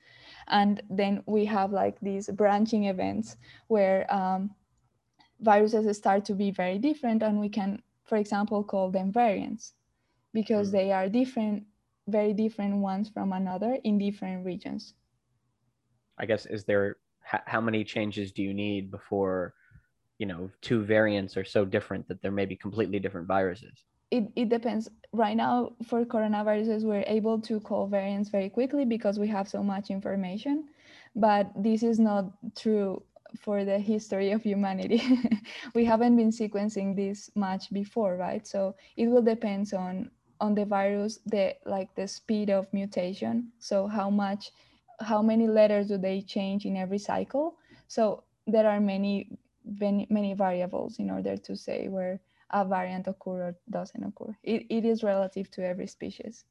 And 0.49 0.83
then 0.90 1.22
we 1.27 1.44
have 1.46 1.72
like 1.72 1.99
these 2.01 2.29
branching 2.29 2.85
events 2.85 3.37
where 3.68 4.12
um, 4.12 4.51
viruses 5.40 5.96
start 5.96 6.25
to 6.27 6.35
be 6.35 6.51
very 6.51 6.79
different 6.79 7.22
and 7.22 7.40
we 7.40 7.49
can, 7.49 7.83
for 8.05 8.16
example, 8.16 8.62
call 8.64 8.90
them 8.90 9.12
variants 9.12 9.75
because 10.33 10.68
mm. 10.68 10.72
they 10.72 10.92
are 10.92 11.09
different, 11.09 11.64
very 12.09 12.33
different 12.33 12.77
ones 12.77 13.09
from 13.09 13.33
another 13.33 13.79
in 13.85 13.99
different 13.99 14.44
regions. 14.44 14.94
I 16.18 16.27
guess, 16.27 16.46
is 16.46 16.64
there, 16.64 16.96
how 17.20 17.61
many 17.61 17.85
changes 17.85 18.33
do 18.33 18.42
you 18.42 18.55
need 18.55 18.90
before, 18.90 19.55
you 20.18 20.27
know, 20.27 20.49
two 20.62 20.83
variants 20.83 21.37
are 21.37 21.44
so 21.44 21.64
different 21.64 22.07
that 22.09 22.22
there 22.22 22.31
may 22.31 22.46
be 22.46 22.57
completely 22.57 23.01
different 23.01 23.27
viruses? 23.27 23.85
It, 24.11 24.25
it 24.37 24.49
depends. 24.49 24.88
Right 25.12 25.37
now, 25.37 25.73
for 25.87 26.05
coronaviruses, 26.05 26.83
we're 26.83 27.05
able 27.07 27.40
to 27.42 27.61
call 27.61 27.87
variants 27.87 28.29
very 28.29 28.51
quickly 28.51 28.85
because 28.85 29.19
we 29.19 29.29
have 29.29 29.49
so 29.49 29.62
much 29.62 29.90
information. 29.90 30.64
But 31.14 31.51
this 31.57 31.83
is 31.83 31.99
not 31.99 32.33
true 32.55 33.03
for 33.40 33.64
the 33.64 33.79
history 33.79 34.31
of 34.33 34.42
humanity. 34.42 35.03
we 35.75 35.85
haven't 35.85 36.16
been 36.16 36.31
sequencing 36.31 36.95
this 36.95 37.31
much 37.35 37.73
before, 37.73 38.16
right? 38.16 38.47
So 38.47 38.77
it 38.97 39.09
will 39.09 39.23
depend 39.23 39.73
on 39.75 40.11
on 40.38 40.55
the 40.55 40.66
virus, 40.66 41.19
the 41.25 41.55
like 41.64 41.95
the 41.95 42.07
speed 42.07 42.51
of 42.51 42.71
mutation. 42.73 43.53
So 43.59 43.87
how 43.87 44.11
much, 44.11 44.51
how 45.01 45.23
many 45.23 45.49
letters 45.49 45.88
do 45.88 45.97
they 45.97 46.21
change 46.21 46.66
in 46.66 46.77
every 46.77 46.99
cycle? 46.99 47.57
So 47.88 48.25
there 48.47 48.69
are 48.69 48.81
many 48.81 49.38
many, 49.81 50.07
many 50.11 50.35
variables 50.35 50.99
in 50.99 51.11
order 51.11 51.37
to 51.37 51.57
say 51.57 51.88
where 51.88 52.21
a 52.50 52.64
variant 52.64 53.06
occur 53.06 53.48
or 53.48 53.56
doesn't 53.70 54.02
occur. 54.02 54.37
It, 54.42 54.66
it 54.70 54.85
is 54.85 55.02
relative 55.02 55.50
to 55.52 55.66
every 55.66 55.87
species. 55.87 56.44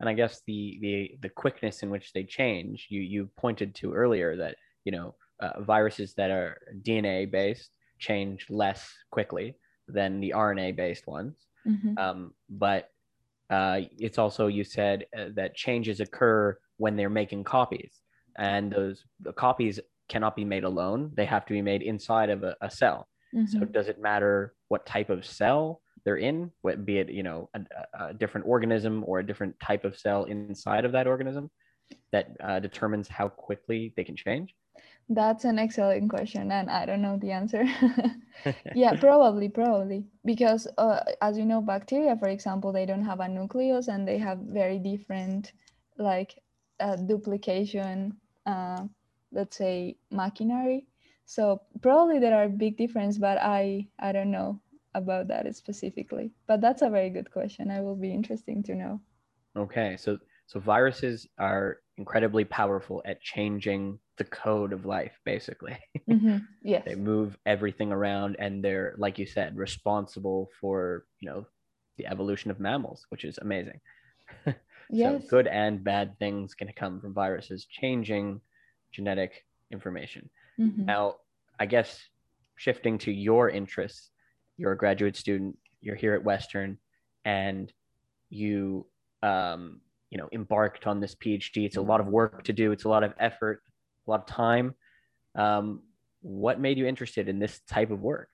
And 0.00 0.08
I 0.08 0.12
guess 0.12 0.42
the, 0.46 0.78
the, 0.80 1.18
the 1.22 1.28
quickness 1.28 1.82
in 1.82 1.90
which 1.90 2.12
they 2.12 2.22
change, 2.22 2.86
you, 2.88 3.00
you 3.00 3.28
pointed 3.36 3.74
to 3.76 3.92
earlier 3.92 4.36
that, 4.36 4.56
you 4.84 4.92
know, 4.92 5.14
uh, 5.40 5.60
viruses 5.60 6.14
that 6.14 6.30
are 6.30 6.58
DNA 6.82 7.30
based 7.30 7.70
change 7.98 8.46
less 8.48 8.92
quickly 9.10 9.56
than 9.88 10.20
the 10.20 10.34
RNA 10.36 10.76
based 10.76 11.06
ones. 11.06 11.46
Mm-hmm. 11.66 11.98
Um, 11.98 12.32
but 12.48 12.90
uh, 13.50 13.80
it's 13.98 14.18
also, 14.18 14.46
you 14.46 14.62
said 14.62 15.06
uh, 15.18 15.26
that 15.34 15.56
changes 15.56 16.00
occur 16.00 16.56
when 16.76 16.96
they're 16.96 17.10
making 17.10 17.42
copies 17.44 18.02
and 18.38 18.72
those 18.72 19.04
the 19.20 19.32
copies 19.32 19.80
cannot 20.08 20.36
be 20.36 20.44
made 20.44 20.64
alone. 20.64 21.10
They 21.14 21.26
have 21.26 21.44
to 21.46 21.52
be 21.52 21.60
made 21.60 21.82
inside 21.82 22.30
of 22.30 22.44
a, 22.44 22.56
a 22.62 22.70
cell. 22.70 23.08
Mm-hmm. 23.34 23.58
So 23.58 23.64
does 23.64 23.88
it 23.88 24.00
matter 24.00 24.54
what 24.68 24.86
type 24.86 25.10
of 25.10 25.24
cell 25.24 25.80
they're 26.04 26.16
in, 26.16 26.50
what, 26.62 26.86
be 26.86 26.98
it 26.98 27.10
you 27.10 27.22
know 27.22 27.50
a, 27.54 27.60
a, 28.06 28.14
different 28.14 28.46
organism 28.46 29.04
or 29.06 29.18
a 29.18 29.26
different 29.26 29.58
type 29.60 29.84
of 29.84 29.98
cell 29.98 30.24
inside 30.24 30.84
of 30.84 30.92
that 30.92 31.06
organism, 31.06 31.50
that 32.12 32.36
uh, 32.42 32.58
determines 32.60 33.08
how 33.08 33.28
quickly 33.28 33.92
they 33.96 34.04
can 34.04 34.16
change? 34.16 34.54
That's 35.10 35.44
an 35.44 35.58
excellent 35.58 36.10
question, 36.10 36.52
and 36.52 36.70
I 36.70 36.86
don't 36.86 37.02
know 37.02 37.18
the 37.18 37.32
answer. 37.32 37.64
yeah, 38.74 38.94
probably, 38.94 39.48
probably, 39.48 40.04
because 40.24 40.68
uh, 40.78 41.00
as 41.22 41.38
you 41.38 41.44
know, 41.44 41.60
bacteria, 41.60 42.16
for 42.16 42.28
example, 42.28 42.72
they 42.72 42.86
don't 42.86 43.04
have 43.04 43.20
a 43.20 43.28
nucleus, 43.28 43.88
and 43.88 44.06
they 44.06 44.18
have 44.18 44.38
very 44.38 44.78
different, 44.78 45.52
like, 45.98 46.38
uh, 46.80 46.96
duplication. 46.96 48.16
Uh, 48.46 48.84
let's 49.32 49.56
say 49.56 49.96
machinery. 50.10 50.86
So 51.28 51.60
probably 51.82 52.18
there 52.18 52.34
are 52.34 52.48
big 52.48 52.78
difference, 52.78 53.18
but 53.18 53.36
I 53.36 53.86
I 53.98 54.12
don't 54.12 54.30
know 54.30 54.60
about 54.94 55.28
that 55.28 55.44
specifically. 55.54 56.32
But 56.46 56.62
that's 56.62 56.80
a 56.80 56.88
very 56.88 57.10
good 57.10 57.30
question. 57.30 57.70
I 57.70 57.82
will 57.82 57.96
be 57.96 58.10
interesting 58.10 58.62
to 58.62 58.74
know. 58.74 59.00
Okay, 59.54 59.98
so 59.98 60.18
so 60.46 60.58
viruses 60.58 61.28
are 61.38 61.80
incredibly 61.98 62.46
powerful 62.46 63.02
at 63.04 63.20
changing 63.20 63.98
the 64.16 64.24
code 64.24 64.72
of 64.72 64.86
life, 64.86 65.20
basically. 65.24 65.76
Mm-hmm. 66.08 66.38
Yes. 66.62 66.84
they 66.86 66.94
move 66.94 67.36
everything 67.44 67.92
around 67.92 68.36
and 68.38 68.64
they're, 68.64 68.94
like 68.96 69.18
you 69.18 69.26
said, 69.26 69.54
responsible 69.58 70.48
for, 70.58 71.04
you 71.20 71.28
know, 71.28 71.46
the 71.98 72.06
evolution 72.06 72.50
of 72.50 72.58
mammals, 72.58 73.04
which 73.10 73.26
is 73.26 73.36
amazing. 73.36 73.78
yes. 74.90 75.22
So 75.22 75.28
good 75.28 75.46
and 75.48 75.84
bad 75.84 76.18
things 76.18 76.54
can 76.54 76.72
come 76.72 76.98
from 76.98 77.12
viruses 77.12 77.66
changing 77.66 78.40
genetic 78.90 79.44
information. 79.70 80.30
Mm-hmm. 80.58 80.86
Now, 80.86 81.16
I 81.58 81.66
guess 81.66 82.00
shifting 82.56 82.98
to 82.98 83.12
your 83.12 83.48
interests, 83.48 84.10
you're 84.56 84.72
a 84.72 84.76
graduate 84.76 85.16
student, 85.16 85.56
you're 85.80 85.96
here 85.96 86.14
at 86.14 86.24
Western, 86.24 86.78
and 87.24 87.72
you 88.30 88.86
um, 89.22 89.80
you 90.10 90.18
know 90.18 90.28
embarked 90.32 90.86
on 90.86 91.00
this 91.00 91.14
phd 91.14 91.56
it's 91.56 91.76
a 91.76 91.82
lot 91.82 92.00
of 92.00 92.06
work 92.06 92.44
to 92.44 92.52
do. 92.52 92.72
It's 92.72 92.84
a 92.84 92.88
lot 92.88 93.04
of 93.04 93.14
effort 93.18 93.62
a 94.06 94.10
lot 94.10 94.20
of 94.20 94.26
time. 94.26 94.74
Um, 95.34 95.82
what 96.22 96.58
made 96.58 96.78
you 96.78 96.86
interested 96.86 97.28
in 97.28 97.38
this 97.38 97.60
type 97.68 97.90
of 97.90 98.00
work? 98.00 98.28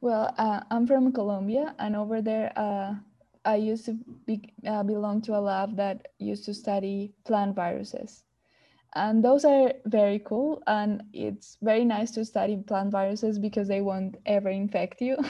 Well 0.00 0.34
uh, 0.36 0.60
i'm 0.70 0.86
from 0.86 1.12
colombia 1.12 1.74
and 1.78 1.94
over 1.94 2.20
there 2.20 2.52
uh, 2.56 2.94
i 3.44 3.56
used 3.56 3.84
to 3.86 3.98
be, 4.26 4.52
uh, 4.66 4.82
belong 4.82 5.22
to 5.22 5.36
a 5.36 5.40
lab 5.40 5.76
that 5.76 6.08
used 6.18 6.44
to 6.46 6.54
study 6.54 7.12
plant 7.24 7.54
viruses 7.54 8.24
and 8.94 9.24
those 9.24 9.44
are 9.44 9.72
very 9.86 10.18
cool. 10.18 10.62
And 10.66 11.04
it's 11.12 11.58
very 11.62 11.84
nice 11.84 12.10
to 12.12 12.24
study 12.24 12.56
plant 12.56 12.90
viruses 12.90 13.38
because 13.38 13.68
they 13.68 13.80
won't 13.80 14.16
ever 14.26 14.48
infect 14.50 15.00
you. 15.00 15.16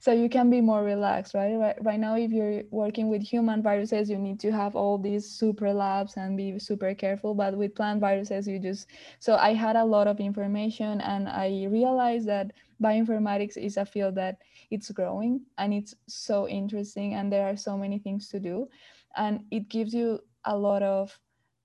So 0.00 0.12
you 0.12 0.28
can 0.28 0.50
be 0.50 0.60
more 0.60 0.84
relaxed 0.84 1.34
right? 1.34 1.56
right 1.56 1.76
right 1.82 1.98
now 1.98 2.16
if 2.16 2.30
you're 2.30 2.62
working 2.70 3.08
with 3.08 3.22
human 3.22 3.62
viruses 3.62 4.10
you 4.10 4.18
need 4.18 4.38
to 4.40 4.52
have 4.52 4.76
all 4.76 4.98
these 4.98 5.28
super 5.28 5.72
labs 5.72 6.16
and 6.16 6.36
be 6.36 6.58
super 6.58 6.94
careful. 6.94 7.34
But 7.34 7.56
with 7.56 7.74
plant 7.74 8.00
viruses 8.00 8.46
you 8.46 8.58
just 8.58 8.88
so 9.18 9.36
i 9.36 9.54
had 9.54 9.76
a 9.76 9.84
lot 9.84 10.06
of 10.06 10.20
information 10.20 11.00
and 11.00 11.28
i 11.28 11.66
realized 11.70 12.28
that 12.28 12.52
bioinformatics 12.82 13.56
is 13.56 13.76
a 13.78 13.84
field 13.86 14.14
that 14.16 14.38
it's 14.70 14.90
growing 14.90 15.40
and 15.58 15.72
it's 15.72 15.94
so 16.06 16.46
interesting 16.48 17.14
and 17.14 17.32
there 17.32 17.46
are 17.48 17.56
so 17.56 17.76
many 17.78 17.98
things 17.98 18.28
to 18.28 18.38
do. 18.40 18.68
And 19.16 19.44
it 19.50 19.68
gives 19.68 19.94
you 19.94 20.20
a 20.44 20.56
lot 20.56 20.82
of 20.82 21.18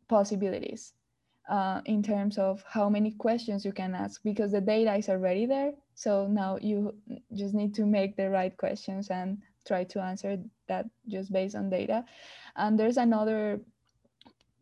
possibilities 0.07 0.93
uh, 1.49 1.81
in 1.85 2.03
terms 2.03 2.37
of 2.37 2.63
how 2.67 2.89
many 2.89 3.11
questions 3.11 3.65
you 3.65 3.71
can 3.71 3.95
ask 3.95 4.21
because 4.23 4.51
the 4.51 4.61
data 4.61 4.95
is 4.95 5.09
already 5.09 5.45
there. 5.45 5.73
So 5.95 6.27
now 6.27 6.57
you 6.61 6.93
just 7.35 7.53
need 7.53 7.73
to 7.75 7.85
make 7.85 8.15
the 8.15 8.29
right 8.29 8.55
questions 8.55 9.09
and 9.09 9.39
try 9.67 9.83
to 9.85 9.99
answer 9.99 10.37
that 10.67 10.85
just 11.07 11.33
based 11.33 11.55
on 11.55 11.69
data. 11.69 12.05
And 12.55 12.79
there's 12.79 12.97
another, 12.97 13.59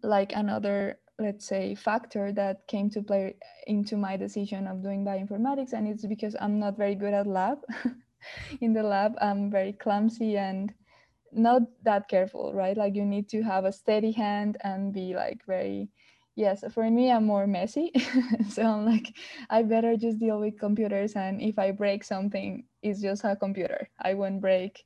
like 0.01 0.31
another, 0.33 0.97
let's 1.19 1.45
say, 1.45 1.75
factor 1.75 2.31
that 2.31 2.65
came 2.67 2.89
to 2.91 3.01
play 3.01 3.35
into 3.67 3.97
my 3.97 4.15
decision 4.15 4.65
of 4.65 4.81
doing 4.81 5.03
bioinformatics. 5.03 5.73
And 5.73 5.87
it's 5.87 6.05
because 6.05 6.35
I'm 6.39 6.57
not 6.57 6.77
very 6.77 6.95
good 6.95 7.13
at 7.13 7.27
lab. 7.27 7.59
in 8.61 8.73
the 8.73 8.83
lab, 8.83 9.15
I'm 9.21 9.51
very 9.51 9.73
clumsy 9.73 10.37
and 10.37 10.73
not 11.33 11.63
that 11.83 12.07
careful, 12.07 12.53
right? 12.53 12.77
Like 12.77 12.95
you 12.95 13.03
need 13.03 13.27
to 13.29 13.41
have 13.43 13.65
a 13.65 13.73
steady 13.73 14.13
hand 14.13 14.57
and 14.63 14.93
be 14.93 15.13
like 15.13 15.41
very 15.45 15.89
yes 16.37 16.63
for 16.73 16.89
me 16.89 17.11
i'm 17.11 17.25
more 17.25 17.47
messy. 17.47 17.91
So 18.49 18.63
i'm 18.63 18.85
like 18.85 19.17
i 19.49 19.63
better 19.63 19.97
just 19.97 20.19
deal 20.19 20.39
with 20.39 20.59
computers 20.59 21.15
and 21.15 21.41
if 21.41 21.59
i 21.59 21.71
break 21.71 22.03
something 22.05 22.65
it's 22.83 23.01
just 23.01 23.25
a 23.25 23.35
computer. 23.35 23.89
I 24.01 24.13
won't 24.13 24.41
break 24.41 24.85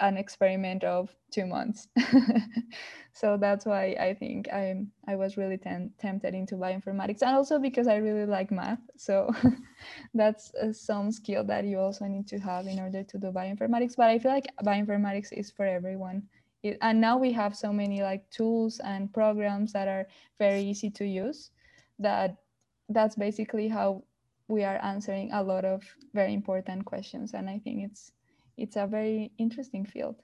an 0.00 0.16
experiment 0.16 0.84
of 0.84 1.10
two 1.32 1.46
months. 1.46 1.88
So 3.12 3.36
that's 3.36 3.66
why 3.66 3.96
i 4.00 4.14
think 4.14 4.48
i'm 4.52 4.92
i 5.08 5.16
was 5.16 5.36
really 5.36 5.58
tem- 5.58 5.92
tempted 5.98 6.34
into 6.34 6.54
bioinformatics 6.56 7.22
and 7.22 7.36
also 7.36 7.58
because 7.58 7.88
i 7.88 7.96
really 7.96 8.26
like 8.26 8.50
math. 8.52 8.80
So 8.96 9.30
that's 10.14 10.52
uh, 10.54 10.72
some 10.72 11.10
skill 11.12 11.44
that 11.44 11.64
you 11.64 11.78
also 11.80 12.06
need 12.06 12.28
to 12.28 12.38
have 12.38 12.66
in 12.68 12.78
order 12.80 13.02
to 13.04 13.18
do 13.18 13.32
bioinformatics 13.32 13.96
but 13.96 14.08
i 14.10 14.18
feel 14.18 14.32
like 14.32 14.48
bioinformatics 14.64 15.32
is 15.32 15.50
for 15.50 15.66
everyone 15.66 16.22
it, 16.62 16.78
and 16.82 17.00
now 17.00 17.16
we 17.16 17.32
have 17.32 17.56
so 17.56 17.72
many 17.72 18.02
like 18.02 18.28
tools 18.30 18.80
and 18.80 19.12
programs 19.12 19.72
that 19.72 19.88
are 19.88 20.06
very 20.38 20.62
easy 20.62 20.90
to 20.90 21.06
use 21.06 21.50
that 21.98 22.36
that's 22.88 23.16
basically 23.16 23.68
how 23.68 24.02
we 24.48 24.64
are 24.64 24.78
answering 24.82 25.30
a 25.32 25.42
lot 25.42 25.64
of 25.64 25.82
very 26.12 26.34
important 26.34 26.84
questions 26.84 27.34
and 27.34 27.48
i 27.48 27.58
think 27.58 27.84
it's 27.84 28.12
it's 28.56 28.76
a 28.76 28.86
very 28.86 29.32
interesting 29.38 29.86
field. 29.86 30.16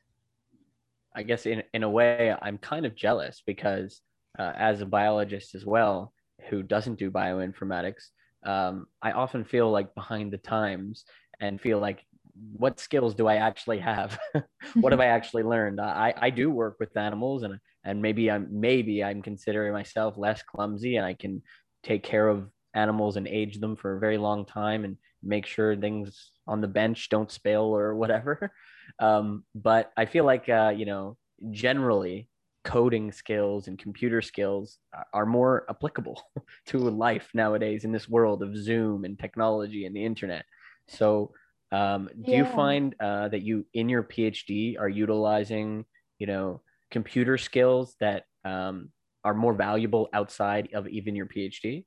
I 1.14 1.22
guess 1.22 1.46
in, 1.46 1.62
in 1.72 1.82
a 1.84 1.88
way 1.90 2.34
i'm 2.42 2.58
kind 2.58 2.84
of 2.84 2.94
jealous 2.94 3.42
because 3.46 4.02
uh, 4.38 4.52
as 4.54 4.82
a 4.82 4.86
biologist 4.86 5.54
as 5.54 5.64
well 5.64 6.12
who 6.50 6.62
doesn't 6.62 6.98
do 6.98 7.10
bioinformatics 7.10 8.10
um, 8.44 8.86
i 9.00 9.12
often 9.12 9.44
feel 9.44 9.70
like 9.70 9.94
behind 9.94 10.30
the 10.32 10.38
times 10.38 11.04
and 11.40 11.60
feel 11.60 11.78
like 11.78 12.04
what 12.52 12.80
skills 12.80 13.14
do 13.14 13.26
I 13.26 13.36
actually 13.36 13.78
have? 13.78 14.18
what 14.74 14.92
have 14.92 15.00
I 15.06 15.06
actually 15.06 15.42
learned? 15.42 15.80
I, 15.80 16.14
I 16.16 16.30
do 16.30 16.50
work 16.50 16.76
with 16.78 16.96
animals 16.96 17.42
and 17.42 17.58
and 17.84 18.02
maybe 18.02 18.30
I'm 18.30 18.48
maybe 18.50 19.04
I'm 19.04 19.22
considering 19.22 19.72
myself 19.72 20.16
less 20.16 20.42
clumsy 20.42 20.96
and 20.96 21.06
I 21.06 21.14
can 21.14 21.42
take 21.82 22.02
care 22.02 22.28
of 22.28 22.48
animals 22.74 23.16
and 23.16 23.28
age 23.28 23.58
them 23.60 23.76
for 23.76 23.96
a 23.96 24.00
very 24.00 24.18
long 24.18 24.44
time 24.44 24.84
and 24.84 24.96
make 25.22 25.46
sure 25.46 25.76
things 25.76 26.32
on 26.46 26.60
the 26.60 26.68
bench 26.68 27.08
don't 27.08 27.30
spill 27.30 27.64
or 27.64 27.94
whatever. 27.94 28.52
Um, 29.00 29.42
but 29.52 29.90
I 29.96 30.06
feel 30.06 30.24
like 30.24 30.48
uh, 30.48 30.72
you 30.74 30.86
know 30.86 31.16
generally 31.50 32.28
coding 32.62 33.10
skills 33.10 33.66
and 33.66 33.76
computer 33.78 34.22
skills 34.22 34.78
are 35.12 35.26
more 35.26 35.66
applicable 35.68 36.22
to 36.66 36.78
life 36.78 37.28
nowadays 37.34 37.84
in 37.84 37.90
this 37.90 38.08
world 38.08 38.44
of 38.44 38.56
Zoom 38.56 39.04
and 39.04 39.18
technology 39.18 39.86
and 39.86 39.94
the 39.94 40.04
internet. 40.04 40.44
So 40.88 41.32
um, 41.72 42.08
do 42.22 42.32
yeah. 42.32 42.38
you 42.38 42.44
find 42.44 42.94
uh, 43.00 43.28
that 43.28 43.42
you 43.42 43.66
in 43.74 43.88
your 43.88 44.02
PhD 44.02 44.78
are 44.78 44.88
utilizing, 44.88 45.84
you 46.18 46.26
know, 46.26 46.60
computer 46.90 47.38
skills 47.38 47.96
that 48.00 48.24
um, 48.44 48.90
are 49.24 49.34
more 49.34 49.54
valuable 49.54 50.08
outside 50.12 50.68
of 50.74 50.86
even 50.86 51.16
your 51.16 51.26
PhD? 51.26 51.84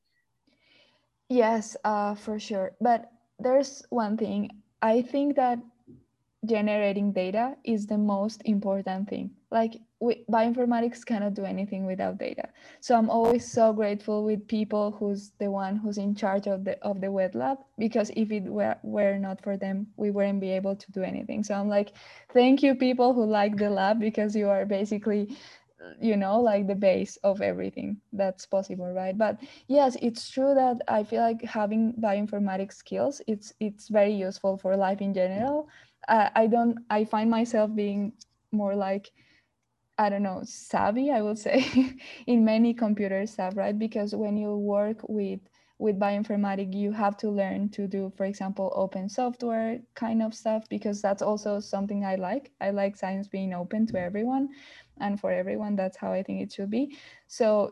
Yes, 1.29 1.77
uh, 1.85 2.15
for 2.15 2.39
sure. 2.39 2.73
But 2.81 3.11
there's 3.37 3.83
one 3.89 4.17
thing. 4.17 4.49
I 4.81 5.01
think 5.01 5.35
that 5.35 5.59
generating 6.45 7.11
data 7.11 7.55
is 7.63 7.85
the 7.85 7.97
most 7.97 8.41
important 8.45 9.09
thing. 9.09 9.31
Like 9.51 9.79
we, 9.99 10.23
bioinformatics 10.31 11.05
cannot 11.05 11.33
do 11.33 11.43
anything 11.43 11.85
without 11.85 12.17
data. 12.17 12.47
So 12.79 12.95
I'm 12.95 13.09
always 13.09 13.49
so 13.49 13.73
grateful 13.73 14.23
with 14.23 14.47
people 14.47 14.91
who's 14.91 15.31
the 15.39 15.51
one 15.51 15.75
who's 15.75 15.97
in 15.97 16.15
charge 16.15 16.47
of 16.47 16.63
the 16.63 16.81
of 16.81 17.01
the 17.01 17.11
wet 17.11 17.35
lab 17.35 17.57
because 17.77 18.09
if 18.15 18.31
it 18.31 18.43
were, 18.43 18.77
were 18.83 19.17
not 19.17 19.41
for 19.41 19.57
them, 19.57 19.87
we 19.97 20.11
wouldn't 20.11 20.39
be 20.39 20.51
able 20.51 20.75
to 20.75 20.91
do 20.91 21.03
anything. 21.03 21.43
So 21.43 21.53
I'm 21.53 21.67
like, 21.67 21.91
thank 22.33 22.63
you 22.63 22.75
people 22.75 23.13
who 23.13 23.25
like 23.25 23.57
the 23.57 23.69
lab 23.69 23.99
because 23.99 24.35
you 24.35 24.47
are 24.47 24.65
basically 24.65 25.37
you 26.01 26.17
know 26.17 26.39
like 26.39 26.67
the 26.67 26.75
base 26.75 27.17
of 27.23 27.41
everything 27.41 27.97
that's 28.11 28.45
possible 28.45 28.91
right 28.91 29.17
but 29.17 29.39
yes 29.67 29.95
it's 30.01 30.29
true 30.29 30.53
that 30.53 30.77
i 30.89 31.03
feel 31.03 31.21
like 31.21 31.41
having 31.41 31.93
bioinformatics 32.01 32.73
skills 32.73 33.21
it's 33.27 33.53
it's 33.61 33.87
very 33.87 34.11
useful 34.13 34.57
for 34.57 34.75
life 34.75 34.99
in 34.99 35.13
general 35.13 35.69
uh, 36.09 36.29
i 36.35 36.45
don't 36.45 36.77
i 36.89 37.05
find 37.05 37.29
myself 37.29 37.73
being 37.73 38.11
more 38.51 38.75
like 38.75 39.09
I 39.99 40.09
don't 40.09 40.23
know, 40.23 40.41
savvy, 40.45 41.11
I 41.11 41.21
would 41.21 41.37
say, 41.39 41.65
in 42.27 42.45
many 42.45 42.73
computer 42.73 43.27
stuff, 43.27 43.55
right? 43.57 43.77
Because 43.77 44.15
when 44.15 44.37
you 44.37 44.55
work 44.57 44.99
with 45.09 45.41
with 45.79 45.99
bioinformatics, 45.99 46.73
you 46.75 46.91
have 46.91 47.17
to 47.17 47.29
learn 47.29 47.69
to 47.69 47.87
do, 47.87 48.11
for 48.17 48.25
example, 48.25 48.71
open 48.75 49.09
software 49.09 49.79
kind 49.95 50.21
of 50.23 50.33
stuff, 50.35 50.67
because 50.69 51.01
that's 51.01 51.21
also 51.21 51.59
something 51.61 52.05
I 52.05 52.15
like. 52.15 52.51
I 52.61 52.71
like 52.71 52.97
science 52.97 53.27
being 53.29 53.53
open 53.53 53.87
to 53.87 53.97
everyone 53.99 54.49
and 54.99 55.19
for 55.19 55.31
everyone. 55.31 55.75
That's 55.77 55.97
how 55.97 56.11
I 56.13 56.23
think 56.23 56.41
it 56.41 56.51
should 56.53 56.69
be. 56.71 56.97
So 57.27 57.71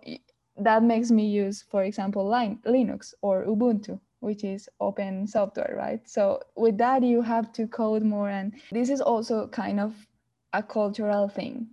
that 0.57 0.83
makes 0.83 1.11
me 1.11 1.27
use, 1.27 1.63
for 1.63 1.83
example, 1.83 2.25
Linux 2.25 3.13
or 3.21 3.45
Ubuntu, 3.45 3.99
which 4.21 4.43
is 4.43 4.69
open 4.79 5.27
software, 5.27 5.75
right? 5.77 6.07
So 6.07 6.41
with 6.55 6.77
that, 6.79 7.03
you 7.03 7.21
have 7.21 7.51
to 7.53 7.67
code 7.67 8.03
more. 8.03 8.29
And 8.29 8.53
this 8.71 8.89
is 8.89 9.01
also 9.01 9.47
kind 9.47 9.79
of 9.79 10.07
a 10.53 10.63
cultural 10.63 11.27
thing 11.29 11.67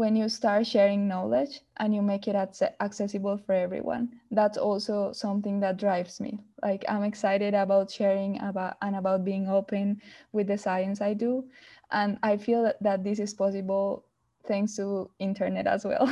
when 0.00 0.16
you 0.16 0.28
start 0.28 0.66
sharing 0.66 1.08
knowledge 1.08 1.60
and 1.78 1.94
you 1.94 2.02
make 2.02 2.26
it 2.28 2.36
accessible 2.80 3.36
for 3.38 3.52
everyone 3.54 4.08
that's 4.30 4.58
also 4.58 5.12
something 5.12 5.60
that 5.60 5.76
drives 5.78 6.20
me. 6.20 6.38
Like 6.62 6.84
i'm 6.88 7.04
excited 7.04 7.54
about 7.54 7.90
sharing 7.90 8.40
about 8.40 8.76
and 8.82 8.96
about 8.96 9.24
being 9.24 9.48
open 9.48 10.00
with 10.32 10.48
the 10.48 10.58
science 10.58 11.00
i 11.00 11.14
do 11.14 11.44
and 11.90 12.18
i 12.22 12.36
feel 12.36 12.72
that 12.80 13.04
this 13.04 13.18
is 13.20 13.34
possible 13.34 14.04
thanks 14.46 14.76
to 14.76 15.10
internet 15.18 15.66
as 15.66 15.84
well 15.84 16.08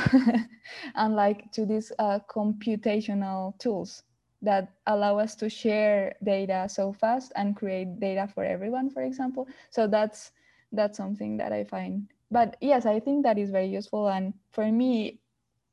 and 0.95 1.15
like 1.15 1.51
to 1.53 1.65
these 1.65 1.91
uh, 1.99 2.19
computational 2.29 3.57
tools 3.59 4.03
that 4.41 4.69
allow 4.87 5.17
us 5.19 5.35
to 5.35 5.49
share 5.49 6.15
data 6.23 6.67
so 6.69 6.93
fast 6.93 7.31
and 7.35 7.55
create 7.55 7.99
data 7.99 8.27
for 8.33 8.43
everyone 8.43 8.89
for 8.89 9.01
example. 9.03 9.47
So 9.71 9.87
that's 9.87 10.31
that's 10.71 10.97
something 10.97 11.37
that 11.37 11.51
i 11.51 11.63
find 11.63 12.07
but 12.31 12.55
yes 12.61 12.85
i 12.85 12.99
think 12.99 13.23
that 13.23 13.37
is 13.37 13.51
very 13.51 13.67
useful 13.67 14.07
and 14.09 14.33
for 14.51 14.71
me 14.71 15.19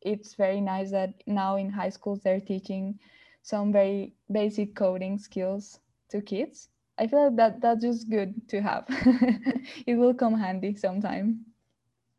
it's 0.02 0.34
very 0.34 0.60
nice 0.60 0.90
that 0.90 1.14
now 1.26 1.56
in 1.56 1.70
high 1.70 1.88
schools 1.88 2.20
they're 2.22 2.40
teaching 2.40 2.98
some 3.42 3.72
very 3.72 4.12
basic 4.30 4.74
coding 4.74 5.18
skills 5.18 5.80
to 6.10 6.20
kids 6.20 6.68
i 6.98 7.06
feel 7.06 7.24
like 7.26 7.36
that 7.36 7.60
that's 7.60 7.82
just 7.82 8.08
good 8.10 8.34
to 8.48 8.60
have 8.60 8.84
it 9.86 9.96
will 9.96 10.14
come 10.14 10.34
handy 10.38 10.74
sometime 10.74 11.40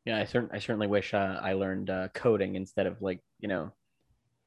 yeah 0.06 0.18
i, 0.18 0.24
cert- 0.24 0.50
I 0.54 0.60
certainly 0.60 0.88
wish 0.88 1.14
uh, 1.14 1.40
i 1.42 1.54
learned 1.54 1.90
uh, 1.90 2.08
coding 2.14 2.56
instead 2.56 2.88
of 2.88 3.02
like 3.02 3.22
you 3.40 3.48
know 3.48 3.72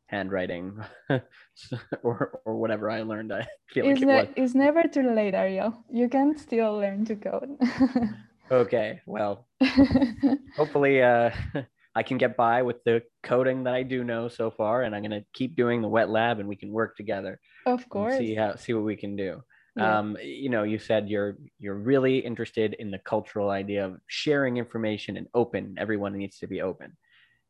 handwriting 0.07 0.79
or 2.03 2.40
or 2.44 2.57
whatever 2.57 2.90
I 2.90 3.03
learned. 3.03 3.33
I 3.33 3.46
feel 3.68 3.87
it's 3.87 4.00
like 4.00 4.03
it 4.03 4.07
ne- 4.07 4.14
was. 4.14 4.29
It's 4.37 4.55
never 4.55 4.83
too 4.85 5.03
late, 5.03 5.35
Ariel. 5.35 5.85
You 5.90 6.09
can 6.09 6.37
still 6.37 6.74
learn 6.79 7.05
to 7.07 7.16
code. 7.16 7.59
okay, 8.51 9.01
well, 9.07 9.47
hopefully 10.57 11.03
uh, 11.03 11.31
I 11.95 12.03
can 12.03 12.19
get 12.19 12.37
by 12.37 12.63
with 12.63 12.83
the 12.85 13.03
coding 13.23 13.65
that 13.65 13.75
I 13.75 13.83
do 13.83 14.05
know 14.05 14.29
so 14.29 14.51
far, 14.51 14.83
and 14.83 14.95
I'm 14.95 15.03
gonna 15.03 15.25
keep 15.35 15.57
doing 15.57 15.83
the 15.83 15.89
wet 15.89 16.11
lab, 16.11 16.39
and 16.39 16.49
we 16.49 16.57
can 16.57 16.71
work 16.71 16.97
together. 16.97 17.41
Of 17.67 17.89
course. 17.89 18.19
See 18.19 18.35
how 18.35 18.57
see 18.57 18.73
what 18.73 18.85
we 18.85 18.97
can 18.97 19.17
do. 19.17 19.43
Yeah. 19.77 19.99
Um, 19.99 20.17
you 20.23 20.51
know, 20.51 20.65
you 20.65 20.79
said 20.79 21.09
you're 21.09 21.37
you're 21.59 21.79
really 21.79 22.19
interested 22.19 22.75
in 22.75 22.91
the 22.91 22.99
cultural 22.99 23.51
idea 23.51 23.87
of 23.87 24.01
sharing 24.07 24.57
information 24.57 25.17
and 25.17 25.27
open. 25.35 25.77
Everyone 25.79 26.17
needs 26.17 26.39
to 26.39 26.47
be 26.47 26.61
open. 26.61 26.97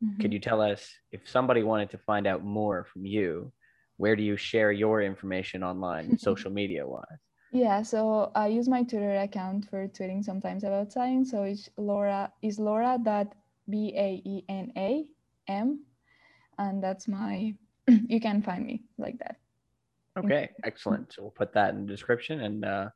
Mm-hmm. 0.03 0.21
Could 0.21 0.33
you 0.33 0.39
tell 0.39 0.61
us 0.61 0.89
if 1.11 1.27
somebody 1.29 1.63
wanted 1.63 1.91
to 1.91 1.97
find 1.99 2.27
out 2.27 2.43
more 2.43 2.85
from 2.91 3.05
you, 3.05 3.51
where 3.97 4.15
do 4.15 4.23
you 4.23 4.37
share 4.37 4.71
your 4.71 5.01
information 5.01 5.63
online, 5.63 6.17
social 6.17 6.51
media 6.51 6.87
wise? 6.87 7.05
Yeah, 7.51 7.81
so 7.81 8.31
I 8.33 8.47
use 8.47 8.69
my 8.69 8.83
Twitter 8.83 9.15
account 9.17 9.69
for 9.69 9.87
tweeting 9.87 10.23
sometimes 10.23 10.63
about 10.63 10.91
science. 10.91 11.31
So 11.31 11.43
it's 11.43 11.69
Laura 11.77 12.31
is 12.41 12.59
Laura 12.59 12.97
dot 13.03 13.33
B 13.69 13.93
A 13.95 14.21
E 14.25 14.45
N 14.47 14.71
A 14.77 15.05
M, 15.47 15.83
and 16.57 16.81
that's 16.81 17.07
my. 17.09 17.53
you 17.87 18.21
can 18.21 18.41
find 18.41 18.65
me 18.65 18.83
like 18.97 19.17
that. 19.19 19.35
Okay, 20.17 20.49
excellent. 20.63 21.13
So 21.13 21.23
we'll 21.23 21.31
put 21.31 21.53
that 21.53 21.73
in 21.73 21.85
the 21.85 21.91
description, 21.91 22.41
and 22.41 22.63
uh, 22.63 22.89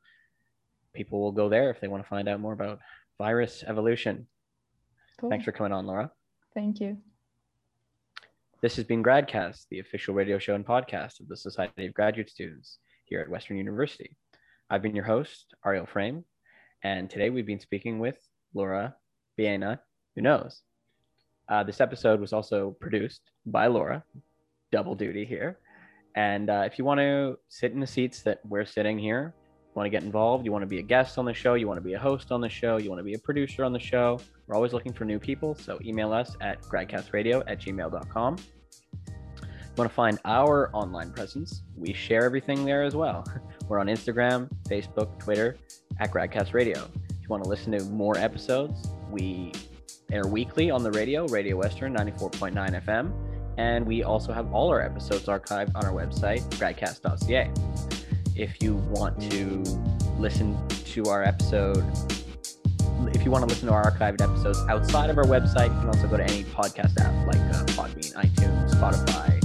people 0.94 1.20
will 1.20 1.32
go 1.32 1.50
there 1.50 1.70
if 1.70 1.80
they 1.80 1.88
want 1.88 2.02
to 2.02 2.08
find 2.08 2.26
out 2.26 2.40
more 2.40 2.54
about 2.54 2.78
virus 3.18 3.62
evolution. 3.66 4.26
Cool. 5.20 5.30
Thanks 5.30 5.44
for 5.44 5.52
coming 5.52 5.72
on, 5.72 5.86
Laura. 5.86 6.10
Thank 6.54 6.80
you. 6.80 6.96
This 8.62 8.76
has 8.76 8.86
been 8.86 9.02
Gradcast, 9.02 9.66
the 9.70 9.80
official 9.80 10.14
radio 10.14 10.38
show 10.38 10.54
and 10.54 10.64
podcast 10.64 11.20
of 11.20 11.28
the 11.28 11.36
Society 11.36 11.86
of 11.86 11.94
Graduate 11.94 12.30
Students 12.30 12.78
here 13.04 13.20
at 13.20 13.28
Western 13.28 13.58
University. 13.58 14.16
I've 14.68 14.82
been 14.82 14.96
your 14.96 15.04
host, 15.04 15.54
Ariel 15.64 15.86
Frame, 15.86 16.24
and 16.82 17.08
today 17.08 17.30
we've 17.30 17.46
been 17.46 17.60
speaking 17.60 18.00
with 18.00 18.18
Laura 18.52 18.96
Baena, 19.38 19.80
who 20.16 20.22
knows. 20.22 20.62
Uh, 21.48 21.62
this 21.62 21.80
episode 21.80 22.20
was 22.20 22.32
also 22.32 22.76
produced 22.80 23.20
by 23.46 23.68
Laura, 23.68 24.02
double 24.72 24.96
duty 24.96 25.24
here. 25.24 25.58
And 26.16 26.50
uh, 26.50 26.64
if 26.66 26.78
you 26.78 26.84
want 26.84 26.98
to 26.98 27.38
sit 27.48 27.72
in 27.72 27.80
the 27.80 27.86
seats 27.86 28.22
that 28.22 28.40
we're 28.44 28.64
sitting 28.64 28.98
here, 28.98 29.34
you 29.36 29.72
want 29.74 29.86
to 29.86 29.90
get 29.90 30.02
involved, 30.02 30.44
you 30.44 30.50
want 30.50 30.62
to 30.62 30.66
be 30.66 30.80
a 30.80 30.82
guest 30.82 31.16
on 31.16 31.24
the 31.24 31.34
show, 31.34 31.54
you 31.54 31.68
want 31.68 31.78
to 31.78 31.84
be 31.84 31.92
a 31.92 31.98
host 31.98 32.32
on 32.32 32.40
the 32.40 32.48
show, 32.48 32.78
you 32.78 32.88
want 32.88 32.98
to 32.98 33.04
be 33.04 33.14
a 33.14 33.18
producer 33.18 33.62
on 33.62 33.72
the 33.72 33.78
show, 33.78 34.18
we're 34.48 34.56
always 34.56 34.72
looking 34.72 34.92
for 34.92 35.04
new 35.04 35.20
people. 35.20 35.54
So 35.54 35.78
email 35.84 36.12
us 36.12 36.36
at 36.40 36.60
gradcastradio 36.62 37.44
at 37.46 37.60
gmail.com. 37.60 38.36
Want 39.76 39.90
to 39.90 39.94
find 39.94 40.18
our 40.24 40.70
online 40.72 41.12
presence, 41.12 41.62
we 41.76 41.92
share 41.92 42.24
everything 42.24 42.64
there 42.64 42.82
as 42.82 42.96
well. 42.96 43.24
We're 43.68 43.78
on 43.78 43.88
Instagram, 43.88 44.48
Facebook, 44.68 45.18
Twitter 45.18 45.56
at 46.00 46.10
Gradcast 46.10 46.54
Radio. 46.54 46.88
If 47.10 47.22
you 47.22 47.28
want 47.28 47.42
to 47.44 47.48
listen 47.48 47.72
to 47.72 47.84
more 47.84 48.16
episodes, 48.16 48.88
we 49.10 49.52
air 50.10 50.26
weekly 50.26 50.70
on 50.70 50.82
the 50.82 50.90
radio, 50.92 51.26
Radio 51.26 51.56
Western 51.56 51.94
94.9 51.94 52.84
FM. 52.84 53.12
And 53.58 53.86
we 53.86 54.02
also 54.02 54.32
have 54.32 54.52
all 54.52 54.68
our 54.70 54.80
episodes 54.80 55.24
archived 55.24 55.74
on 55.74 55.84
our 55.84 55.92
website, 55.92 56.42
gradcast.ca 56.56 57.50
if 58.36 58.62
you 58.62 58.74
want 58.90 59.18
to 59.30 59.62
listen 60.18 60.56
to 60.68 61.04
our 61.06 61.24
episode 61.24 61.84
if 63.14 63.24
you 63.24 63.30
want 63.30 63.42
to 63.42 63.48
listen 63.48 63.68
to 63.68 63.74
our 63.74 63.90
archived 63.90 64.20
episodes 64.20 64.58
outside 64.68 65.10
of 65.10 65.18
our 65.18 65.24
website, 65.24 65.72
you 65.72 65.80
can 65.80 65.88
also 65.88 66.08
go 66.08 66.16
to 66.16 66.24
any 66.24 66.44
podcast 66.44 66.98
app 66.98 67.26
like 67.26 67.36
uh, 67.54 67.64
Podbean, 67.66 68.14
iTunes, 68.14 68.74
Spotify 68.74 69.35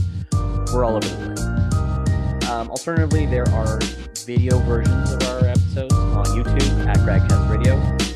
we're 0.73 0.85
all 0.85 0.95
over 0.95 1.07
the 1.07 1.15
place. 1.25 2.49
Um, 2.49 2.69
alternatively, 2.69 3.25
there 3.25 3.47
are 3.49 3.79
video 4.25 4.59
versions 4.59 5.11
of 5.11 5.23
our 5.23 5.45
episodes 5.45 5.93
on 5.93 6.25
YouTube 6.25 6.87
at 6.87 6.97
Gradcast 6.97 7.49
Radio, 7.49 7.75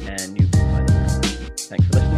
and 0.09 0.39
you 0.39 0.47
can 0.47 0.71
find 0.71 0.89
them. 0.89 1.09
Thanks 1.57 1.85
for 1.87 1.93
listening. 1.93 2.14